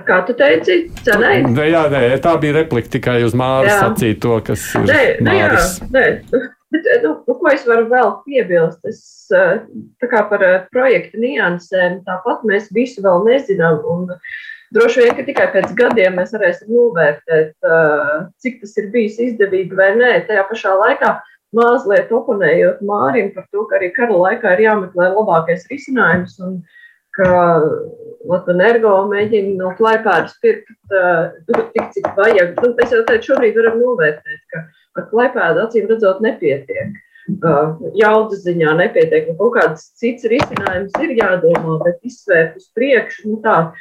[0.08, 1.39] Kā tu teici, cenai?
[1.45, 5.75] Nē, jā, nē, tā bija replika tikai uz Māras sacīto, kas ir nē, nē, Māras.
[5.84, 6.45] Jā, nē.
[6.69, 8.82] Bet, nu, nu, ko es varu vēl piebilst?
[8.89, 13.82] Es, tā kā par projekta niansēm, tāpat mēs visu vēl nezinām.
[13.89, 17.55] Un, uh, Droši vien, ka tikai pēc gadiem mēs varēsim novērtēt,
[18.43, 20.12] cik tas ir bijis izdevīgi vai nē.
[20.27, 21.15] Tajā pašā laikā
[21.58, 26.60] mazliet oponējot Mārim par to, ka arī kara laikā ir jāmeklē labākais risinājums un
[27.17, 27.30] ka
[28.30, 30.72] Latvijas energo mēģina no klaipēdas pirkt
[31.48, 32.58] tik, cik vajag.
[32.60, 34.65] Nu, es jau teicu, šobrīd varam novērtēt, ka
[35.00, 36.98] ar klaipēdu acīm redzot nepietiek
[38.00, 39.28] jaudas ziņā nepietiek.
[39.30, 43.72] Nu, kaut kāds cits risinājums ir jādomā, bet izsvērt uz priekšu, nu tā,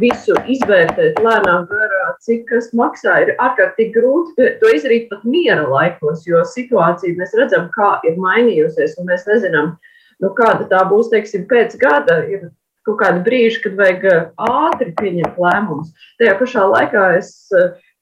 [0.00, 6.26] visu izvērtēt lēnām, garā, cik kas maksā, ir ārkārtīgi grūti to izdarīt pat miera laikos,
[6.26, 9.76] jo situācija mēs redzam, kā ir mainījusies, un mēs nezinām,
[10.22, 12.22] nu, kāda tā būs, teiksim, pēc gada.
[12.30, 12.48] Ir
[12.88, 14.08] kaut kādi brīži, kad vajag
[14.48, 15.92] ātri pieņemt lēmumus.
[16.20, 17.32] Tajā pašā laikā es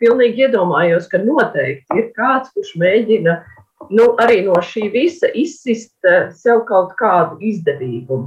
[0.02, 3.40] pilnīgi iedomājos, ka noteikti ir kāds, kurš mēģina
[3.92, 8.18] nu, arī no šī visa izsist uh, sev kaut kādu izdevību.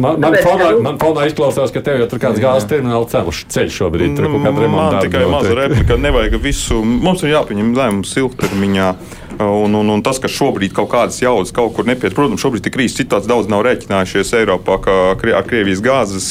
[0.00, 3.08] Man, man, Tāpēc, fonā, nu, man fonā izklausās, ka tev jau tur kāds gāzes termināla
[3.12, 4.16] ceļš, ceļš šobrīd.
[4.18, 4.88] Kāda remonta.
[4.96, 6.80] Man tikai maza replika, nevajag visu.
[6.82, 8.90] Mums ir jāpieņem lēmums ilgtermiņā.
[9.38, 12.72] Un, un, un tas, ka šobrīd kaut kādas jaudas kaut kur nepiet, protams, šobrīd ir
[12.72, 13.28] krīzes situācija.
[13.28, 16.28] Daudz nav rēķinājušies Eiropā, ka ar Krievijas gāzes,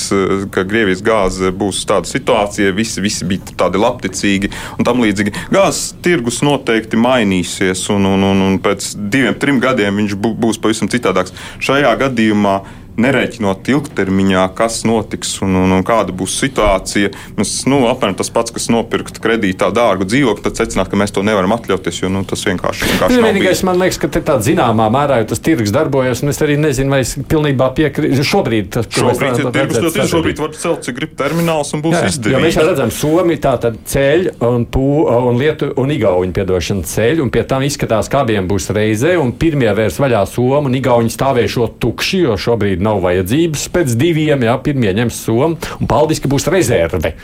[0.54, 5.36] ka Krievijas gāze būs tāda situācija, visi, visi bija tādi labticīgi un tam līdzīgi.
[5.54, 10.90] Gāzes tirgus noteikti mainīsies, un, un, un, un pēc diviem, trim gadiem viņš būs pavisam
[10.90, 11.36] citādāks.
[11.62, 12.58] Šajā gadījumā
[13.02, 17.12] nerēķinot ilgtermiņā, kas notiks un, un, un kāda būs situācija.
[17.38, 21.24] Mēs, nu, apmēram tas pats, kas nopirkt kredītā dārgu dzīvokli, tad secināt, ka mēs to
[21.26, 23.26] nevaram atļauties, jo nu, tas vienkārši, vienkārši ir.
[23.26, 27.02] Vienīgais, man liekas, ka tā zināmā mērā tas tirgus darbojas, un es arī nezinu, vai
[27.04, 28.26] es pilnībā piekrītu.
[28.26, 32.42] Šobrīd tas šobrīd ir tirgus, ļoti šobrīd var celt, cik grib termināls un būs izdevīgi.
[32.46, 34.86] Mēs jau redzam, Somi tā tad ceļ un, pū,
[35.30, 39.34] un Lietu un Igauņu piedošana ceļ, un pie tam izskatās, ka abiem būs reizē, un
[39.40, 44.56] pirmie vērs vaļā Somu un Igauņu stāvēšot tukši, jo šobrīd nav vajadzības pēc diviem, jā,
[44.66, 47.16] pirmie ņems somu, un paldies, ka būs rezerve.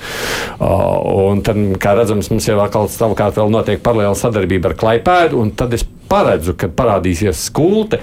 [0.57, 5.41] Uh, un tad, kā redzams, mums jau atkal savukārt vēl notiek paralēla sadarbība ar Klaipēdu,
[5.41, 8.01] un tad es paredzu, ka parādīsies skulte,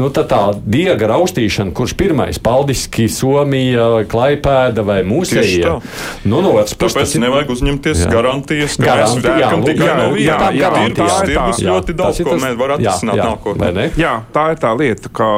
[0.00, 5.76] nu, tā diega raustīšana, kurš pirmais- Paldiski, Somija, Klaipēda vai Mūsejā.
[6.24, 8.10] Nu, no otras puses, tāpēc nevajag uzņemties jā.
[8.12, 10.24] garantijas, ka Garanti, mēs vērkam tikai jā, no viena.
[10.24, 13.86] Jā, jā, jā, tā ir tirgus ļoti daudz, ko mēs varam atrisināt nākotnē.
[14.00, 15.30] Jā, tā ir tā lieta, ka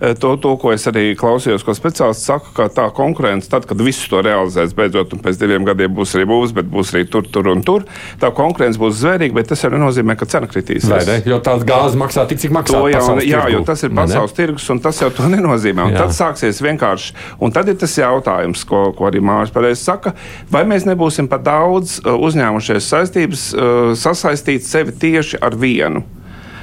[0.00, 3.80] e, to, to, ko es arī klausījos, ko speciālists saka, ka tā konkurence, tad, kad
[3.84, 7.26] visus to realizēs beidzot, un pēc diviem gadiem būs arī būs, bet būs arī tur,
[7.26, 7.86] tur un tur,
[8.22, 10.90] tā konkurence būs zvērīga, bet tas jau nenozīmē, ka cena kritīsies.
[10.90, 11.20] Vai ne?
[11.28, 12.82] Jo tās gāzes maksā tik, cik maksā.
[12.94, 15.88] Jau, jā, jo tas ir pasaules tirgus, un tas jau to nenozīmē.
[15.96, 17.14] Tad sāksies vienkārši.
[17.44, 20.14] Un tad ir tas jautājums, ko, ko arī Mārcis pareizi saka,
[20.52, 26.04] vai mēs nebūsim par daudz uh, uzņēmušies saistības, uh, sasaistīt sevi tieši ar vienu.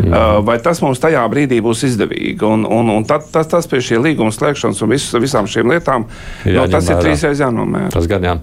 [0.01, 2.39] Uh, vai tas mums tajā brīdī būs izdevīgi?
[2.47, 6.07] Un, un, un tad, tas, tas pie šī līguma slēgšanas un vis, visām šīm lietām,
[6.45, 7.91] jā, no, tas ir trīsreiz jānomēra.
[7.93, 8.35] Tas gan jā.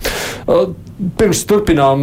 [1.18, 2.00] Pirms turpinām,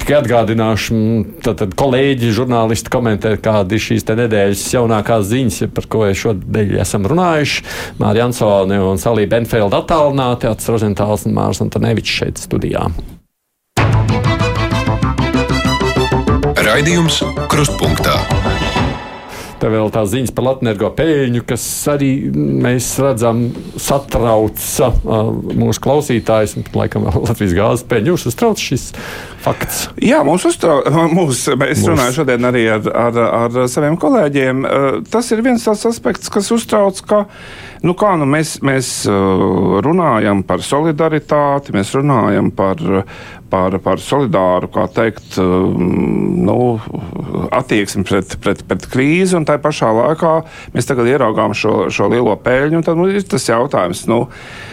[0.00, 0.96] tikai atgādināšu,
[1.44, 7.06] tad, tad kolēģi, žurnālisti komentē, kāda ir šīs nedēļas jaunākās ziņas, par ko šodien esam
[7.08, 7.62] runājuši.
[8.02, 12.88] Mārija Ansone un Salija Benfelda attālināti, Ats Rozentāls un Mārs Antonevičs šeit studijā.
[16.68, 18.18] Raidījums Krustpunktā.
[19.58, 22.10] Te vēl tā ziņas par Latvijas pēļņu, kas arī
[22.62, 23.40] mēs redzam,
[23.80, 26.56] satrauca uh, mūsu klausītājus.
[26.78, 28.90] Laikam, Latvijas gāzes pēļņu jūs uztrauc šis
[29.42, 29.86] fakts.
[30.02, 30.86] Jā, mūs uztrauc.
[31.18, 31.88] Mūs, es mūs.
[31.88, 34.66] runāju šodien arī ar, ar, ar saviem kolēģiem.
[35.10, 37.24] Tas ir viens tāds aspekts, kas uztrauc, ka
[37.86, 42.82] nu kā, nu mēs, mēs runājam par solidaritāti, mēs runājam par
[43.50, 46.58] par, par solidāru teikt, nu,
[47.54, 50.34] attieksmi pret, pret, pret krīzi, tā pašā laikā
[50.74, 52.84] mēs tagad ieraugām šo, šo lielo peļņu.
[52.86, 54.26] Tad nu, ir tas jautājums, nu,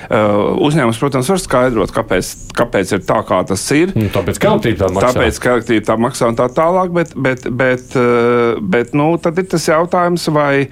[0.09, 3.93] uzņēmums, protams, var skaidrot, kāpēc, kāpēc ir tā, kā tas ir.
[3.97, 5.11] Nu, tāpēc, ka elektrība tā maksā.
[5.15, 9.41] Tāpēc, ka elektrība tā maksā un tā tālāk, bet, bet, bet, uh, bet nu, tad
[9.41, 10.67] ir tas jautājums, vai,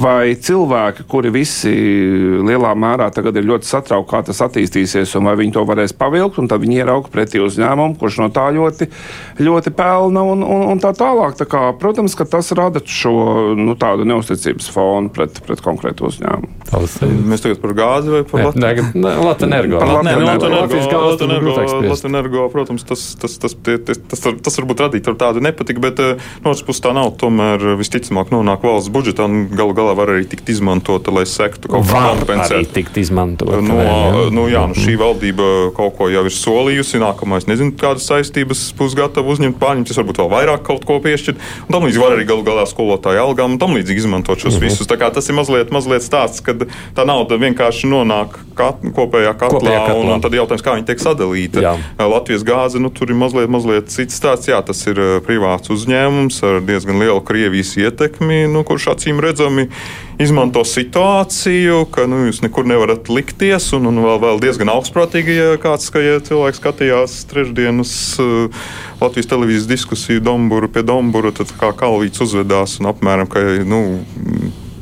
[0.00, 1.72] vai cilvēki, kuri visi
[2.44, 6.40] lielā mērā tagad ir ļoti satraukti, kā tas attīstīsies, un vai viņi to varēs pavilkt,
[6.42, 8.88] un tad viņi ierauga pretī uzņēmumu, kurš no tā ļoti,
[9.44, 11.38] ļoti pelna un, un, un tā tālāk.
[11.40, 16.52] Tā kā, protams, ka tas rada šo nu, tādu neusticības fonu pret, pret konkrētu uzņēmumu.
[17.30, 18.58] Mēs tagad par gāzi vai par
[20.58, 20.88] Latvijas
[22.52, 26.64] protams, tas, tas, tas, tas, tas, tas varbūt radīt tādu nepatiku, bet eh, no otras
[26.66, 27.12] puses tā nav.
[27.20, 31.86] Tomēr visticamāk nonāk valsts budžetā un galu galā var arī tikt izmantota, lai sektu kaut
[31.86, 32.72] kā kompensēt.
[32.74, 33.60] Tikt izmantota.
[33.62, 33.78] No,
[34.34, 37.02] nu, jā, nu, šī valdība kaut ko jau ir solījusi.
[37.04, 40.96] Nākamā Es nezinu, kādas saistības būs gatava uzņemt, pārņemt, es varbūt vēl vairāk kaut ko
[41.04, 41.42] piešķirt.
[41.66, 44.62] Un tam līdzīgi var arī galu galā skolotāju algām un tam līdzīgi izmantot šos mm
[44.62, 44.72] -hmm.
[44.72, 44.88] visus.
[44.88, 46.64] Tas ir mazliet, mazliet stāsts, kad
[46.96, 50.00] tā nauda vienkārši nonāk kat, kopējā katlā, kopējā katlā.
[50.02, 51.64] Un, un tad jautājums, kā viņi tiek sadalīta.
[51.64, 51.74] Jā.
[52.00, 54.50] Latvijas gāze, nu, tur ir mazliet, mazliet cits stāsts.
[54.50, 59.68] Jā, tas ir privāts uzņēmums ar diezgan lielu Krievijas ietekmi, nu, kurš acīm redzami
[60.20, 65.48] izmanto situāciju, ka nu, jūs nekur nevarat likties, un, un vēl, vēl diezgan augstprātīgi, ja
[65.62, 68.66] kāds ka, ja cilvēks skatījās trešdienas uh,
[69.02, 73.82] Latvijas televīzijas diskusiju Domburu pie Dombura, tad kā Kalvīts uzvedās un apmēram, ka, nu,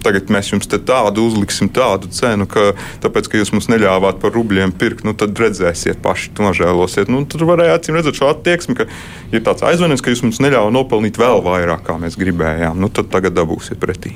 [0.04, 2.72] tagad mēs jums tādu uzliksim, tādu cenu, ka
[3.04, 7.10] tāpēc, ka jūs mums neļāvāt par rubļiem pirkt, nu, tad redzēsiet, paši nožēlosiet.
[7.12, 8.88] Nu, tur varēja acīm redzēt šo attieksmi, ka
[9.32, 12.80] ir tāds aizvainojums, ka jūs mums neļāvāt nopelnīt vēl vairāk, kā mēs gribējām.
[12.82, 14.14] Nu, tad tagad dabūsiet pretī.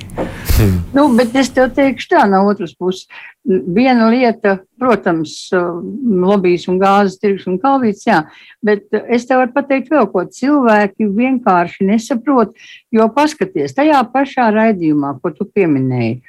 [0.57, 0.81] Hmm.
[0.95, 3.07] Nu, bet es tev teikšu tā no otras puses.
[3.47, 8.25] Viena lieta, protams, lobbyis un gāzes tirgus un kalvīts, jā,
[8.59, 10.25] bet es tev varu pateikt vēl ko.
[10.27, 12.51] Cilvēki vienkārši nesaprot,
[12.91, 16.19] jo paskaties tajā pašā raidījumā, ko tu pieminēji.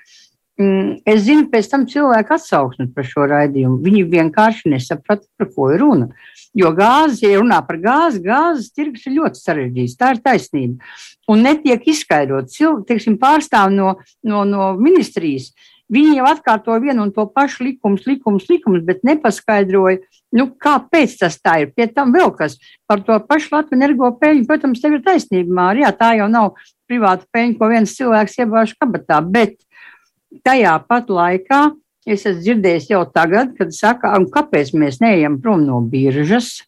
[0.59, 3.79] Mm, es zinu, pēc tam cilvēku atsauksmes par šo raidījumu.
[3.85, 6.09] Viņi vienkārši nesaprata, par ko ir runa.
[6.59, 9.95] Jo gāzes, ja runā par gāzi, gāzes tirgus ir ļoti sarežģīts.
[10.01, 10.91] Tā ir taisnība.
[11.31, 13.93] Un netiek izskaidrot, cilvēki pārstāv no,
[14.27, 15.53] no, no ministrijas.
[15.89, 20.03] Viņi jau atkārto vienu un to pašu likumus, likumus, likumus, bet nepaskaidroja,
[20.37, 21.71] nu, kāpēc tas tā ir.
[21.73, 24.45] Pie tam vēl kas par to pašu Latviju energo peļņu.
[24.51, 25.95] Protams, tev ir taisnība, Mārija.
[25.97, 29.23] Tā jau nav privāta peļņa, ko viens cilvēks iebāž kabatā.
[29.25, 29.57] Bet
[30.45, 31.63] tajā pat laikā
[32.09, 36.59] es esmu dzirdējis jau tagad, kad saka, kāpēc mēs neejam prom no biržas.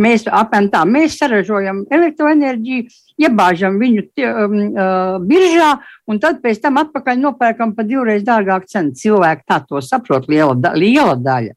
[0.00, 5.74] Mēs apmēram tā, mēs saražojam elektroenerģiju, iebāžam viņu um, uh, biržā,
[6.10, 8.94] un tad pēc tam atpakaļ nopērkam par divreiz dārgāku cenu.
[8.98, 11.54] Cilvēki tā to saprot, liela, da, liela daļa.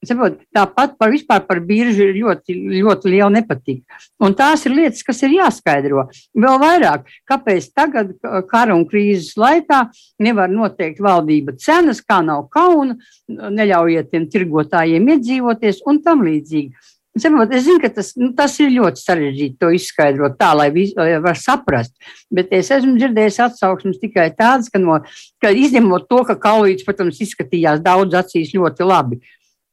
[0.00, 3.98] Saprot, tāpat par vispār par biržu ir ļoti, ļoti liela nepatika.
[4.24, 6.06] Un tās ir lietas, kas ir jāskaidro.
[6.32, 8.14] Vēl vairāk, kāpēc tagad,
[8.48, 9.82] kara un krīzes laikā,
[10.24, 12.96] nevar noteikt valdība cenas, kā nav kauna,
[13.28, 16.88] neļaujiet tiem tirgotājiem iedzīvoties un tam līdzīgi.
[17.18, 20.94] Saprot, es zinu, ka tas, nu, tas ir ļoti sarežģīti to izskaidrot tā, lai visi
[20.94, 21.96] var saprast.
[22.30, 25.00] Bet es esmu dzirdējis atsauksmes tikai tādas, ka, no,
[25.42, 29.18] ka izņemot to, ka Kaulīts, protams, izskatījās daudz acīs ļoti labi,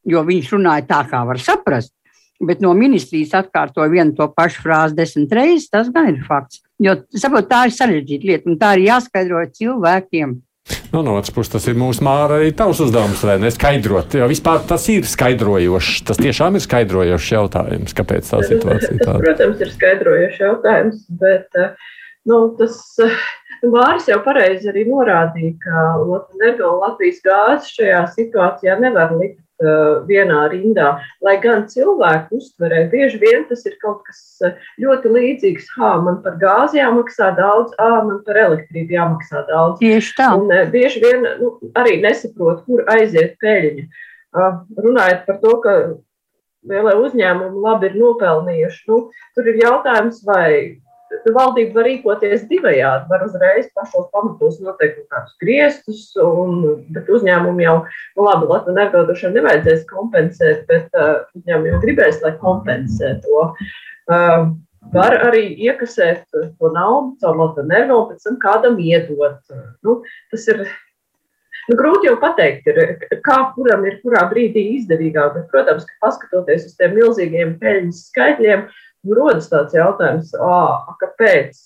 [0.10, 1.94] jo viņš runāja tā, kā var saprast.
[2.42, 5.70] Bet no ministrijas atkārtoja vienu to pašu frāzi desmit reizes.
[5.74, 6.64] Tas gan ir fakts.
[6.82, 10.36] Jo saprot, tā ir sarežģīta lieta, un tā ir jāskaidro cilvēkiem.
[10.94, 13.52] Nu, no otras puses, tas ir mūsu māra arī tavs uzdevums, vai ne?
[13.52, 16.06] Skaidrot, jo vispār tas ir skaidrojošs.
[16.08, 19.20] Tas tiešām ir skaidrojošs jautājums, kāpēc tā situācija ir tāda.
[19.26, 21.92] Protams, ir skaidrojošs jautājums, bet eh,
[22.30, 22.80] nu, tas
[23.66, 25.86] Vāris jau pareizi arī norādīja, ka
[26.78, 29.42] Latvijas gāzes šajā situācijā nevar likt
[30.08, 30.90] vienā rindā.
[31.22, 35.70] Lai gan cilvēku uztverē bieži vien tas ir kaut kas uh, ļoti līdzīgs.
[35.78, 39.80] Hā, man par gāzi jāmaksā daudz, ā, man par elektrību jāmaksā daudz.
[39.82, 40.34] Tieši tā.
[40.38, 43.88] Un uh, bieži vien nu, arī nesaprot, kur aiziet peļņa.
[44.78, 45.78] Runājot par to, ka
[46.68, 48.98] lielie uzņēmumi labi ir nopelnījuši, nu,
[49.34, 50.50] tur ir jautājums, vai
[51.36, 53.08] valdība var rīkoties divējādi.
[53.12, 56.64] Var uzreiz pašos pamatos noteikt kādus griestus, un,
[56.96, 57.78] bet uzņēmumi jau,
[58.18, 63.46] nu labi, Latvijas energodošiem nevajadzēs kompensēt, bet uh, uzņēmumi jau gribēs, lai kompensē to.
[64.08, 64.50] Uh,
[64.94, 69.40] var arī iekasēt to naudu caur Latvijas energo un pēc tam kādam iedot.
[69.84, 70.68] Nu, tas ir
[71.68, 72.78] Nu, grūti jau pateikt, ir,
[73.26, 75.34] kā kuram ir kurā brīdī izdevīgāk.
[75.36, 78.62] Bet, protams, ka paskatoties uz tiem milzīgiem peļņas skaitļiem,
[79.16, 80.34] rodas tāds jautājums,
[81.02, 81.58] kāpēc?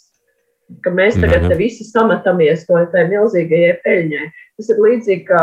[0.86, 4.28] Ka mēs tagad visi sametamies to tai milzīgajai peļņai.
[4.60, 5.42] Tas ir līdzīgi kā,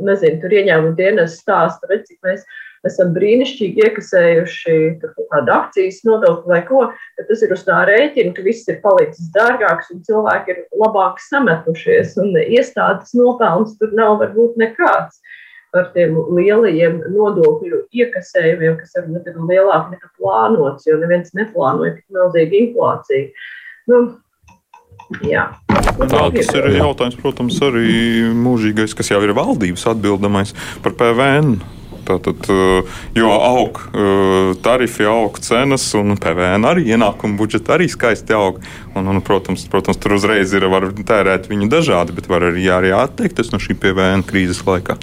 [0.00, 2.46] nezinu, tur ieņēmuma dienas stāsta, redz, cik mēs
[2.88, 6.86] esam brīnišķīgi iekasējuši kādu akcijas nodokli vai ko,
[7.18, 11.20] bet tas ir uz tā rēķina, ka viss ir palicis dārgāks un cilvēki ir labāk
[11.22, 15.20] sametušies un iestādes nopelns tur nav varbūt nekāds
[15.76, 22.18] ar tiem lielajiem nodokļu iekasējumiem, kas varbūt ir lielāki nekā plānots, jo neviens neplānoja tik
[22.18, 23.48] milzīgu inflāciju.
[23.90, 24.02] Nu,
[25.20, 25.50] Jā.
[25.68, 30.54] Tā, tas ir jautājums, protams, arī mūžīgais, kas jau ir valdības atbildamais
[30.84, 31.56] par PVN.
[32.02, 32.48] Tātad,
[33.14, 33.78] jo aug
[34.64, 38.58] tarifi, aug cenas, un PVN arī ienākuma budžeta arī skaisti aug.
[38.96, 42.90] Un, un, protams, protams, tur uzreiz ir var tērēt viņu dažādi, bet var arī, arī
[42.96, 44.98] atteikties no šī PVN krīzes laikā.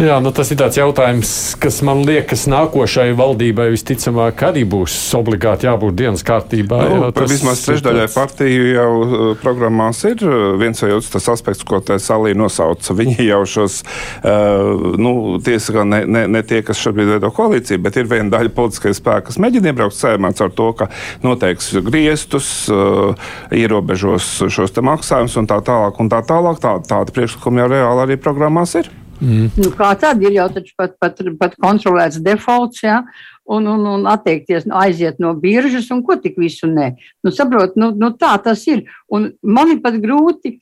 [0.00, 5.66] Jā, nu tas ir tāds jautājums, kas man liekas, nākošai valdībai visticamāk arī būs obligāti
[5.68, 6.78] jābūt dienas kārtībā.
[6.88, 8.14] Nu, tas, vismaz trešdaļai tāds...
[8.16, 12.96] partiju jau uh, programmās ir uh, viens vai otrs tas aspekts, ko tā salī nosauca.
[13.02, 13.82] Viņi jau šos,
[14.24, 15.12] uh, nu,
[15.44, 18.96] tiesa gan ne, ne, ne tie, kas šobrīd veido koalīciju, bet ir viena daļa politiskais
[19.02, 20.88] spēks, kas mēģina iebraukt sēmā ar to, ka
[21.26, 23.12] noteiks griestus, uh,
[23.52, 26.64] ierobežos šos te maksājumus un tā tālāk un tā tālāk.
[26.64, 28.88] Tā, tāda priekšlikuma jau reāli arī programmās ir.
[29.22, 29.52] Mm.
[29.54, 33.04] Nu, kā tad ir jau pat, pat, pat kontrolēts defaults, ja?
[33.46, 36.92] un, un, un atteikties, nu, aiziet no biržas, un ko tik visu nē.
[37.22, 38.84] Nu, saprot, nu, nu, tā tas ir.
[39.12, 40.56] Un man ir pat grūti.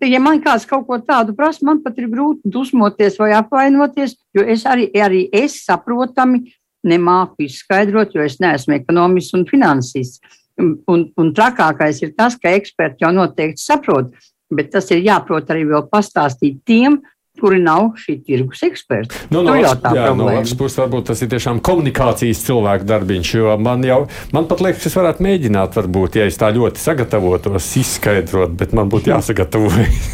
[0.00, 4.40] Ja man kāds kaut ko tādu prasa, man pat ir grūti dusmoties vai apvainoties, jo
[4.40, 6.40] es arī, arī es saprotami
[6.84, 10.40] nemāku izskaidrot, jo es neesmu ekonomists un finansists.
[10.60, 14.14] Un, un, un trakākais ir tas, ka eksperti jau noteikti saprot,
[14.52, 16.98] Bet tas ir jāprot arī vēl pastāstīt tiem,
[17.40, 19.16] kuri nav šī tirgus eksperti.
[19.34, 23.32] Nu, no, jau tā jā, no otras puses, varbūt tas ir tiešām komunikācijas cilvēku darbiņš,
[23.64, 24.00] man jau,
[24.34, 28.92] man pat liekas, es varētu mēģināt, varbūt, ja es tā ļoti sagatavotos, izskaidrot, bet man
[28.92, 30.10] būtu jāsagatavojas,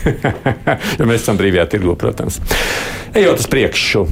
[0.99, 2.41] jo mēs esam brīvajā tirgu, protams.
[3.15, 4.05] Ejot uz priekšu.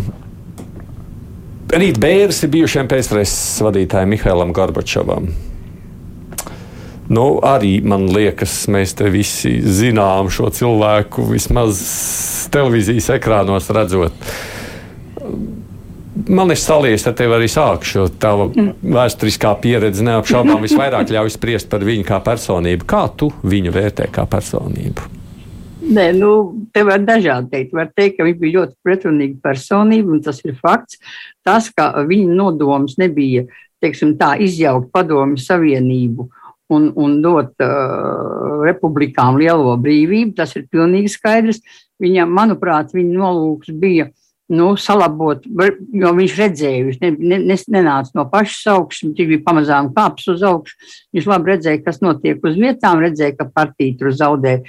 [1.69, 3.35] Rīt Bērs ir bijušajam PSRS
[3.67, 5.29] vadītājam Mihailam Gorbačovam.
[7.09, 11.81] Nu, arī man liekas, mēs te visi zinām šo cilvēku vismaz
[12.53, 14.13] televīzijas ekrānos redzot.
[16.29, 18.09] Man ir salies ar tevi arī sākšu.
[18.21, 22.89] Tava vēsturiskā pieredze neapšaubām visvairāk ļauj spriest par viņu kā personību.
[22.89, 25.15] Kā tu viņu vērtē kā personību?
[25.89, 26.33] Nē, nu,
[26.75, 27.77] te var dažādi teikt.
[27.79, 31.01] Var teikt, ka viņš bija ļoti pretrunīga personība, un tas ir fakts.
[31.47, 33.47] Tas, ka viņa nodoms nebija,
[33.81, 36.29] teiksim tā, izjaukt padomju savienību
[36.75, 41.63] un, un dot uh, republikām lielo brīvību, tas ir pilnīgi skaidrs.
[41.99, 44.11] Viņam, manuprāt, viņa nolūks bija
[44.49, 49.45] nu, salabot, jo viņš redzēja, viņš ne, ne, ne, nenāca no pašas augšas, viņš bija
[49.45, 50.79] pamazām kāpis uz augšu.
[51.17, 54.63] Viņš labi redzēja, kas notiek uz vietām, redzēja, ka partija tur zaudē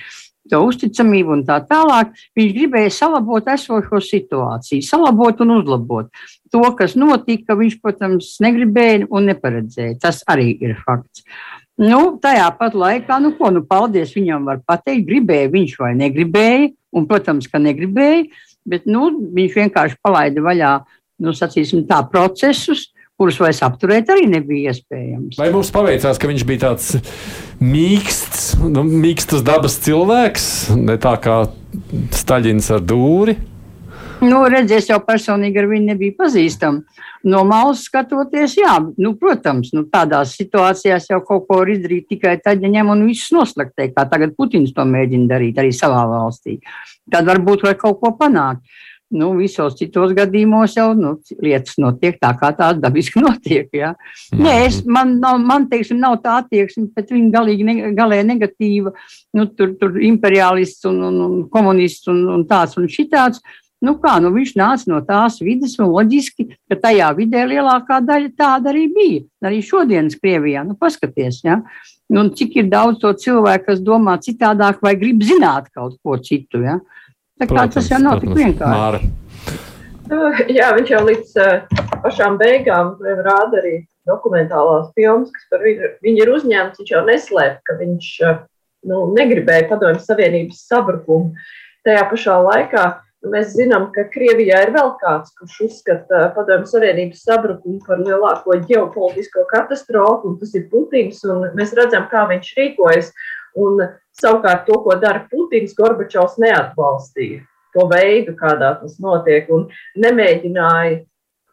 [0.50, 2.12] to uzticamību un tā tālāk.
[2.38, 6.12] Viņš gribēja salabot esošo situāciju, salabot un uzlabot.
[6.54, 10.00] To, kas notika, viņš, protams, negribēja un neparedzēja.
[10.02, 11.24] Tas arī ir fakts.
[11.80, 16.72] Nu, tajā pat laikā, nu, ko, nu, paldies viņam var pateikt, gribēja viņš vai negribēja,
[16.92, 18.26] un, protams, ka negribēja,
[18.68, 20.74] bet, nu, viņš vienkārši palaida vaļā,
[21.24, 25.40] nu, sacīsim tā, procesus, kurus vairs apturēt arī nebija iespējams.
[25.40, 26.92] Vai mums paveicās, ka viņš bija tāds
[27.64, 30.50] mīksts, nu, mīkstas dabas cilvēks,
[30.80, 31.42] ne tā kā
[32.16, 33.38] Staļins ar dūri?
[34.20, 37.06] Nu, redzies, jau personīgi ar viņu nebija pazīstama.
[37.30, 42.36] No malas skatoties, jā, nu, protams, nu, tādās situācijās jau kaut ko var izdarīt tikai
[42.44, 46.58] tad, ja ņem un visus noslaktē, kā tagad Putins to mēģina darīt arī savā valstī.
[47.12, 48.64] Tad varbūt var kaut ko panākt.
[49.10, 53.72] Nu, visos citos gadījumos jau nu, lietas notiek tā, kā tās dabiski notiek.
[53.74, 53.96] Ja.
[54.36, 54.92] Nē, es, mhm.
[54.94, 58.94] man, nav, man teiksim, nav tā attieksme, bet viņa galīgi ne, galē negatīva.
[59.34, 63.42] Nu, tur, tur imperialists un, un, un komunists un, un tāds un šitāds.
[63.80, 68.34] Nu kā, nu viņš nāca no tās vidas, un loģiski, ka tajā vidē lielākā daļa
[68.36, 69.22] tāda arī bija.
[69.48, 71.62] Arī šodienas Krievijā, nu paskaties, ja?
[72.12, 76.66] nu, cik ir daudz to cilvēku, kas domā citādāk vai grib zināt kaut ko citu.
[76.66, 76.80] Ja?
[77.40, 78.36] Tā kā protams, tas jau nav protams.
[78.36, 79.12] tik vienkārši.
[80.10, 83.76] Uh, jā, viņš jau līdz uh, pašām beigām rāda arī
[84.10, 86.82] dokumentālās filmas, kas par viņu, viņu ir uzņēmts.
[86.82, 88.40] Viņš jau neslēp, ka viņš uh,
[88.90, 91.32] nu, negribēja padomju Savienības sabrukumu.
[91.88, 92.88] Tajā pašā laikā
[93.28, 99.44] Mēs zinām, ka Krievijā ir vēl kāds, kurš uzskata Padomju Savienības sabrukumu par lielāko ģeopolitisko
[99.50, 101.20] katastrofu, un tas ir Putins.
[101.58, 103.12] Mēs redzam, kā viņš rīkojas.
[103.60, 103.84] Un,
[104.16, 107.44] savukārt, to, ko dara Putins, Gorbačovs neatbalstīja.
[107.76, 109.68] To veidu, kādā tas notiek, un
[110.00, 111.02] nemēģināja,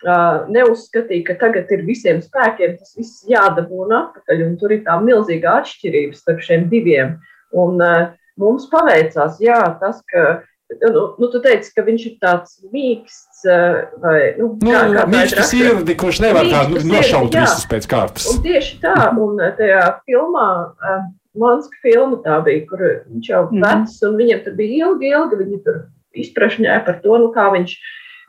[0.07, 5.01] uh, neuzskatīja, ka tagad ir visiem spēkiem tas viss jādabūna atpakaļ, un tur ir tā
[5.03, 7.17] milzīga atšķirība starp šiem diviem.
[7.59, 12.57] Un, uh, mums paveicās, jā, tas, ka Nu, nu, tu teici, ka viņš ir tāds
[12.73, 17.69] mīksts, eh, vai nu, nu, kā, kā mīksts ieradi, kurš nevar tā nu, nošaut visus
[17.71, 18.27] pēc kārtas.
[18.33, 21.05] Un tieši tā, un eh, tajā filmā, uh,
[21.39, 23.63] Manska filma tā bija, kur viņš jau mm.
[23.63, 25.81] vecs, un viņam tur bija ilgi, ilgi, viņi tur
[26.25, 27.77] izprašņāja par to, nu, kā viņš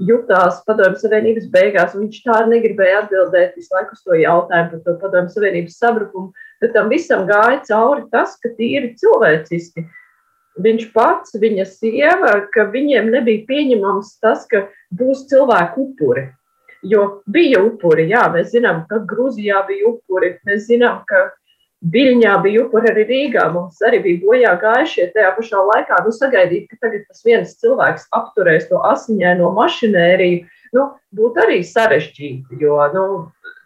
[0.07, 4.83] jutās padomju savienības beigās, un viņš tā negribēja atbildēt visu laiku uz to jautājumu par
[4.85, 9.88] to padomju savienības sabrukumu, bet tam visam gāja cauri tas, ka tīri cilvēciski
[10.64, 16.28] viņš pats, viņa sieva, ka viņiem nebija pieņemams tas, ka būs cilvēku upuri.
[16.86, 21.30] Jo bija upuri, jā, mēs zinām, ka Grūzijā bija upuri, mēs zinām, ka
[21.93, 23.43] Viļņā bija upuri arī Rīgā.
[23.53, 25.99] Mums arī bija bojā gājušie tajā pašā laikā.
[26.05, 30.39] Nu, sagaidīt, ka tagad tas viens cilvēks apturēs to asiņaino mašinēriju,
[30.74, 30.88] nu,
[31.18, 32.58] būtu arī sarežģīti.
[32.64, 33.05] Jo nu,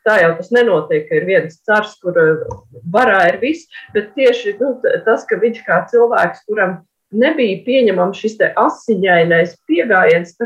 [0.08, 2.46] tā jau tas nenotiek, ka ir viens cars, kur eh,
[2.94, 4.76] varā ir viss, bet tieši nu,
[5.06, 6.80] tas, ka viņš kā cilvēks, kuram
[7.12, 10.38] nebija pieņemams šis asiņainais pieejams.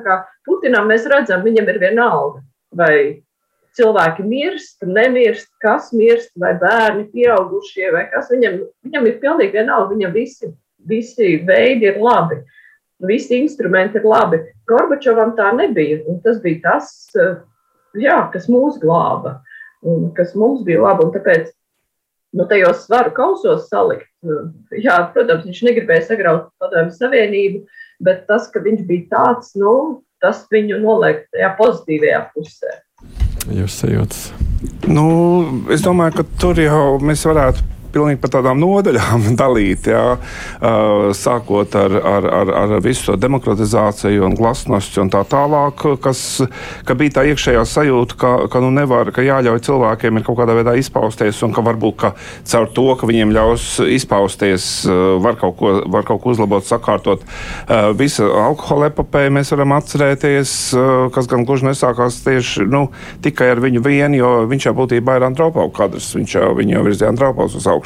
[0.45, 2.41] Putinam mēs redzam, viņam ir vienalga,
[2.76, 2.95] vai
[3.76, 8.30] cilvēki mirst, nemirst, kas mirst, vai bērni, pieaugušie, vai kas.
[8.34, 10.51] Viņam, viņam ir pilnīgi vienalga, viņam visi,
[10.88, 12.41] visi veidi ir labi.
[13.06, 14.39] Visi instrumenti ir labi.
[14.70, 15.99] Gorbačovam tā nebija.
[16.24, 16.93] Tas bija tas,
[18.00, 19.39] jā, kas mūs glāba
[19.86, 21.08] un kas mums bija labi.
[21.16, 21.52] Tāpēc
[22.36, 24.10] nu, tajos svaru kausos salikt.
[24.76, 27.62] Jā, protams, viņš negribēja sagraut padomju savienību,
[28.06, 32.80] bet tas, ka viņš bija tāds, nu, tas viņu noliek tajā pozitīvajā pusē.
[33.54, 34.26] Jūs sajūtas?
[34.89, 35.06] Nu,
[35.74, 39.93] es domāju, ka tur jau mēs varētu pilnīgi pa tādām nodaļām dalīti.
[39.96, 40.06] Jā,
[41.16, 46.22] sākot ar, ar, ar, ar visu to demokratizāciju un glasnosti un tā tālāk, kas
[46.88, 50.58] ka bija tā iekšējā sajūta, ka, ka, nu nevar, ka jāļauj cilvēkiem ir kaut kādā
[50.58, 52.14] veidā izpausties un ka varbūt ka
[52.52, 54.68] caur to, ka viņiem ļaus izpausties,
[55.24, 57.24] var kaut ko, var kaut ko uzlabot, sakārtot.
[58.00, 60.56] Visa alkohola epopēja mēs varam atcerēties,
[61.16, 62.88] kas gan gluži nesākās tieši nu,
[63.26, 66.12] tikai ar viņu vienu, jo viņš jau būtībā ir antropauga kadrs.
[66.18, 67.84] Viņš jau, jau virzīja antropaugus uz augšu.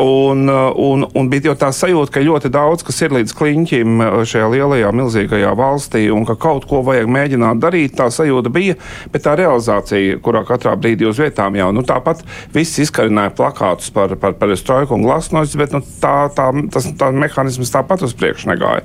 [0.00, 4.48] Un, un, un bija jau tā sajūta, ka ļoti daudz kas ir līdz kliņķim šajā
[4.54, 7.96] lielajā, milzīgajā valstī un ka kaut ko vajag mēģināt darīt.
[7.98, 8.76] Tā sajūta bija,
[9.12, 12.22] bet tā realizācija, kurā katrā brīdī uz vietām jau nu, tāpat
[12.54, 17.10] viss izkarināja plakātus par, par, par strojku un glasnoģis, bet nu, tā, tā, tas, tā
[17.14, 18.84] mehānisms tāpat uz priekšu negāja.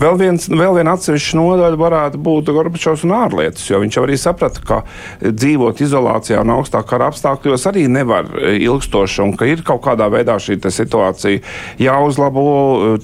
[0.00, 4.18] Vēl, viens, vēl viena atsevišķa nodaļa varētu būt Gorbačovs un ārlietas, jo viņš jau arī
[4.20, 4.80] saprata, ka
[5.24, 10.38] dzīvot izolācijā un augstā kara apstākļos arī nevar ilgstoši un ka ir kaut kādā veidā
[10.42, 11.42] šī situācija
[11.82, 12.46] jāuzlabo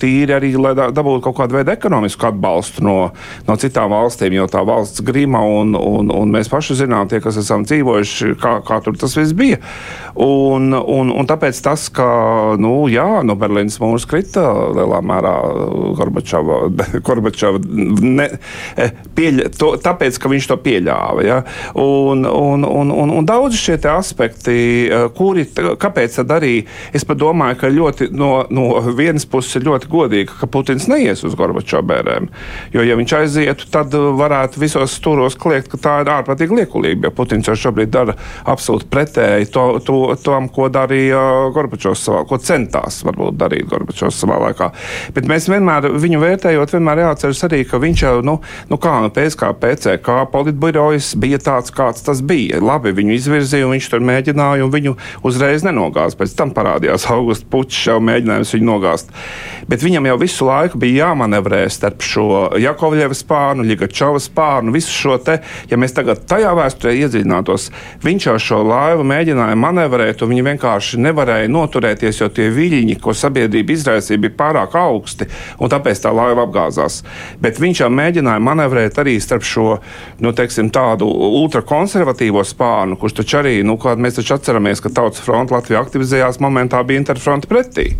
[0.01, 2.97] tīri arī, lai dabūtu kaut kādu veidu ekonomisku atbalstu no,
[3.49, 7.39] no citām valstīm, jo tā valsts grima un, un, un mēs paši zinām, tie, kas
[7.41, 9.61] esam dzīvojuši, kā, kā tur tas viss bija.
[10.23, 12.07] Un, un, un tāpēc tas, ka
[12.61, 14.45] nu, jā, no Berlīnas mūrs krita
[14.77, 15.35] lielā mērā
[15.99, 16.59] Gorbačova,
[17.07, 18.29] Gorbačova ne,
[19.17, 21.25] pieļa, to, tāpēc, ka viņš to pieļāva.
[21.27, 21.41] Ja?
[21.81, 24.57] Un, un, un, un, un daudz šie aspekti,
[25.17, 25.47] kuri,
[25.81, 26.52] kāpēc tad arī,
[26.97, 31.37] es domāju, ka ļoti no, no vienas puses ir ļoti godīgi, ka Putins neies uz
[31.39, 32.29] Gorbačova bērēm.
[32.75, 37.09] Jo, ja viņš aizietu, tad varētu visos stūros kliegt, ka tā ir ārprātīgi liekulība.
[37.09, 38.17] Jo Putins jau šobrīd dara
[38.49, 41.23] absolūti pretēji to, to, tam, ko darīja
[41.55, 44.71] Gorbačovs savā, ko centās varbūt darīt Gorbačovs savā laikā.
[45.17, 48.39] Bet mēs vienmēr, viņu vērtējot, vienmēr jāatceras arī, ka viņš jau, nu,
[48.71, 52.61] nu kā nu, PSK, PCK politbirojas bija tāds, kāds tas bija.
[52.63, 54.97] Labi, viņu izvirzīja, viņš tur mēģināja, un viņu
[55.27, 56.19] uzreiz nenogāza.
[56.19, 59.13] Pēc tam parādījās augusta puķis, jau mēģinājums viņu nogāzt.
[59.69, 62.27] Bet viņam jau visu laiku bija jāmanevrē starp šo
[62.61, 65.39] Jakovļeva spārnu, Ligačova spārnu, visu šo te,
[65.71, 67.69] ja mēs tagad tajā vēsturē iedziļinātos,
[68.03, 73.15] viņš jau šo laivu mēģināja manevrēt, un viņi vienkārši nevarēja noturēties, jo tie viļņi, ko
[73.17, 75.29] sabiedrība izraisīja, bija pārāk augsti,
[75.63, 77.03] un tāpēc tā laiva apgāzās.
[77.43, 79.69] Bet viņš jau mēģināja manevrēt arī starp šo,
[80.23, 81.07] nu, teiksim, tādu
[81.43, 86.22] ultrakonservatīvo spārnu, kurš taču arī, nu, kādā mēs taču atceramies, ka Tautas fronte Latvijā aktivizējās
[86.43, 87.93] momentā bija interfronte pretī.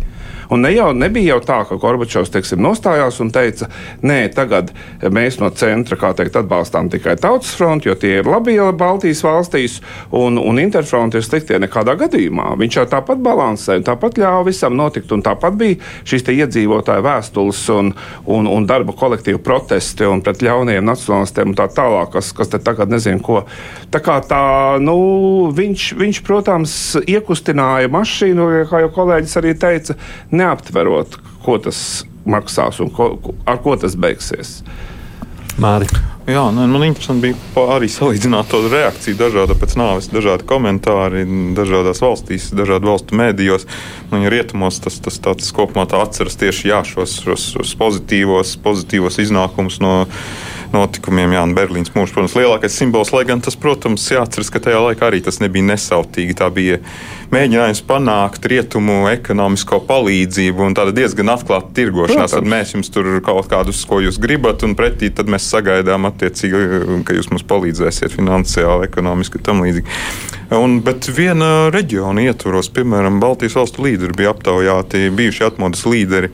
[0.53, 3.65] Un ne jau, nebija jau tā, ka Gorbačovs teiksim, nostājās un teica,
[4.05, 4.69] nē, tagad
[5.01, 9.79] mēs no centra teikt, atbalstām tikai Tautas fronti, jo tie ir labi Baltijas valstīs,
[10.13, 12.51] un, un Interfronti ir sliktie nekādā gadījumā.
[12.59, 17.89] Viņš jau tāpat balansē, tāpat ļāva visam notikt, un tāpat bija šīs iedzīvotāju vēstules un,
[18.29, 22.61] un, un darba kolektīvu protesti un pret ļauniem nacionālistiem un tā tālāk, kas, kas te
[22.61, 23.41] tagad nezinu ko.
[23.93, 24.43] Tā kā tā,
[24.83, 26.77] nu, viņš, viņš, protams,
[27.09, 29.97] iekustināja mašīnu, kā jau kolēģis arī teica,
[30.43, 33.13] neaptverot, ko tas maksās un ko,
[33.49, 34.59] ar ko tas beigsies.
[35.61, 35.89] Māri.
[36.23, 41.25] Jā, nē, man interesanti bija arī salīdzināt to reakciju dažāda pēc nāves, dažādi komentāri
[41.57, 43.67] dažādās valstīs, dažādu valstu mēdījos.
[44.07, 48.55] Nu, ja rietumos tas, tas tāds kopumā tā atceras tieši jā, šos, šos, šos pozitīvos,
[48.63, 49.93] pozitīvos iznākumus no
[50.73, 51.35] notikumiem.
[51.35, 55.07] Jā, un Berlīnas mūžs, protams, lielākais simbols, lai gan tas, protams, jāatceras, ka tajā laikā
[55.07, 56.35] arī tas nebija nesautīgi.
[56.39, 56.79] Tā bija
[57.33, 62.35] mēģinājums panākt rietumu ekonomisko palīdzību un tāda diezgan atklāta tirgošanās.
[62.35, 66.63] Tad mēs jums tur kaut kādus, ko jūs gribat, un pretī tad mēs sagaidām attiecīgi,
[67.07, 69.99] ka jūs mums palīdzēsiet finansiāli, ekonomiski un tam līdzīgi.
[70.53, 76.29] Un, bet viena reģiona ietvaros, piemēram, Baltijas valstu līderi bija aptaujāti, bijuši atmodas līderi.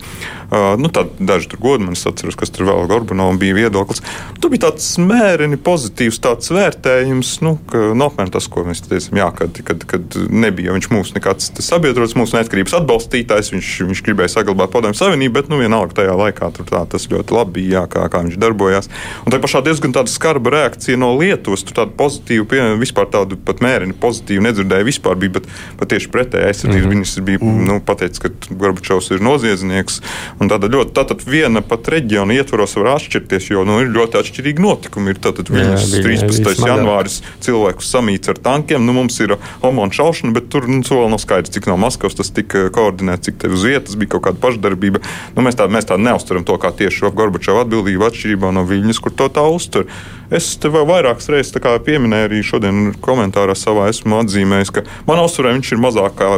[0.50, 0.90] Uh, nu,
[1.22, 4.02] daži tur godmanis atceros, kas tur vēl Gorbanovs bija viedoklis.
[4.42, 9.20] Tur bija tāds mēreni pozitīvs tāds vērtējums, nu, ka nu, apmēram tas, ko mēs teicām,
[9.22, 14.34] jā, kad, kad, kad nebija viņš mūsu nekāds sabiedrots, mūsu neatkarības atbalstītājs, viņš, viņš gribēja
[14.40, 17.86] saglabāt padomju savienību, bet nu, vienalga tajā laikā tur tā, tas ļoti labi bija, jā,
[17.94, 18.90] kā, kā viņš darbojās.
[19.28, 23.62] Un tā pašā diezgan tāda skarba reakcija no Lietuvas, tur tāda pozitīva, vispār tādu pat
[23.62, 24.09] mēreni pozitīvu
[24.48, 25.50] nedzirdēju vispār, bija, bet,
[25.80, 26.96] bet tieši pretēji aizsardzības mm -hmm.
[26.96, 27.68] ministrs bija mm -hmm.
[27.68, 30.02] nu, pateicis, ka Gorbačovs ir noziedznieks.
[30.40, 35.10] Tātad, ļoti, tātad viena pat reģiona ietvaros var atšķirties, jo nu, ir ļoti atšķirīgi notikumi.
[35.10, 36.68] Ir tātad Viņas 13.
[36.68, 38.86] janvāris cilvēkus samīts ar tankiem.
[38.86, 42.32] Nu, mums ir Omona šaušana, bet tur nu, vēl nav skaidrs, cik no Maskavas tas
[42.32, 45.02] tika koordinēts, cik te uz vietas bija kaut kāda pašdarbība.
[45.36, 49.16] Nu, mēs tā, mēs tā neuzturam to kā tieši Gorbačova atbildību atšķirībā no Viļņas, kur
[49.16, 49.90] to tā uztver.
[50.30, 51.56] Es te vairākas reizes
[51.86, 56.30] pieminēju arī šodien komentārā savā esmu atzīmējis, ka manā uzturē viņš ir mazākā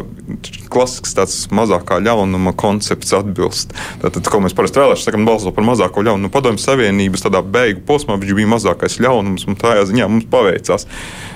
[0.71, 3.75] klasisks tāds mazākā ļaunuma koncepts atbilst.
[4.01, 6.29] Tātad, ko mēs parasti vēlamies, sakām, balso par mazāko ļaunumu.
[6.29, 10.87] Nu, Padomju Savienības tādā beigu posmā viņš bija mazākais ļaunums, un tādā ziņā mums paveicās.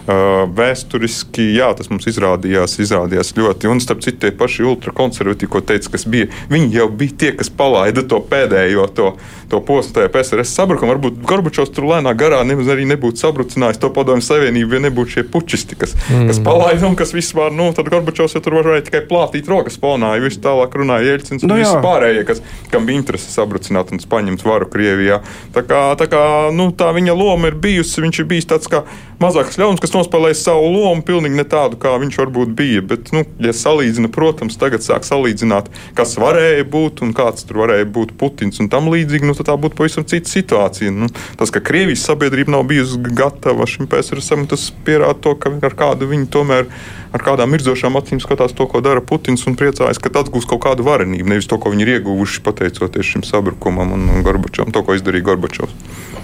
[0.05, 3.69] Uh, vēsturiski, jā, tas mums izrādījās, izrādījās ļoti.
[3.71, 7.49] Un, starp citu, tie paši ultrakonservatīvi, ko teica, kas bija, viņi jau bija tie, kas
[7.49, 9.07] palaida to pēdējo to,
[9.49, 10.93] to posmu tajā PSRS sabrukumā.
[10.93, 15.25] Varbūt Gorbačovs tur lēnā garā nemaz arī nebūtu sabrucinājis to padomju savienību, ja nebūtu šie
[15.31, 16.29] pučisti, kas, mm.
[16.31, 20.15] kas palaida un kas vispār, nu, tad Gorbačovs jau tur varēja tikai plātīt rokas fonā,
[20.17, 22.43] jo viņš tālāk runāja Ieļcins un nu, visi pārējie, kas,
[22.73, 25.21] kam bija interese sabrucināt un paņemt varu Krievijā.
[25.55, 26.23] Tā kā, tā kā
[26.55, 28.85] nu, tā viņa loma ir bijusi, viņš ir bijis tāds kā
[29.21, 32.83] mazāks ļauns, kas nospēlēja savu lomu, pilnīgi ne tādu, kā viņš varbūt bija.
[32.85, 37.87] Bet, nu, ja salīdzina, protams, tagad sāk salīdzināt, kas varēja būt un kāds tur varēja
[37.95, 40.93] būt Putins un tam līdzīgi, nu, tad tā būtu pavisam cita situācija.
[40.95, 45.75] Nu, tas, ka Krievijas sabiedrība nav bijusi gatava šim PSRS, tas pierāda to, ka ar
[45.77, 46.67] kādu viņi tomēr
[47.15, 50.83] ar kādām mirdzošām acīm skatās to, ko dara Putins un priecājas, ka atgūs kaut kādu
[50.87, 55.29] varenību, nevis to, ko viņi ir ieguvuši pateicoties šim sabrukumam un Gorbačovam, to, ko izdarīja
[55.31, 55.75] Gorbačovs.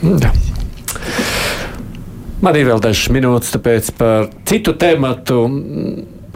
[0.03, 0.34] Ja.
[2.41, 5.43] Man ir vēl dažas minūtes, tāpēc par citu tēmatu.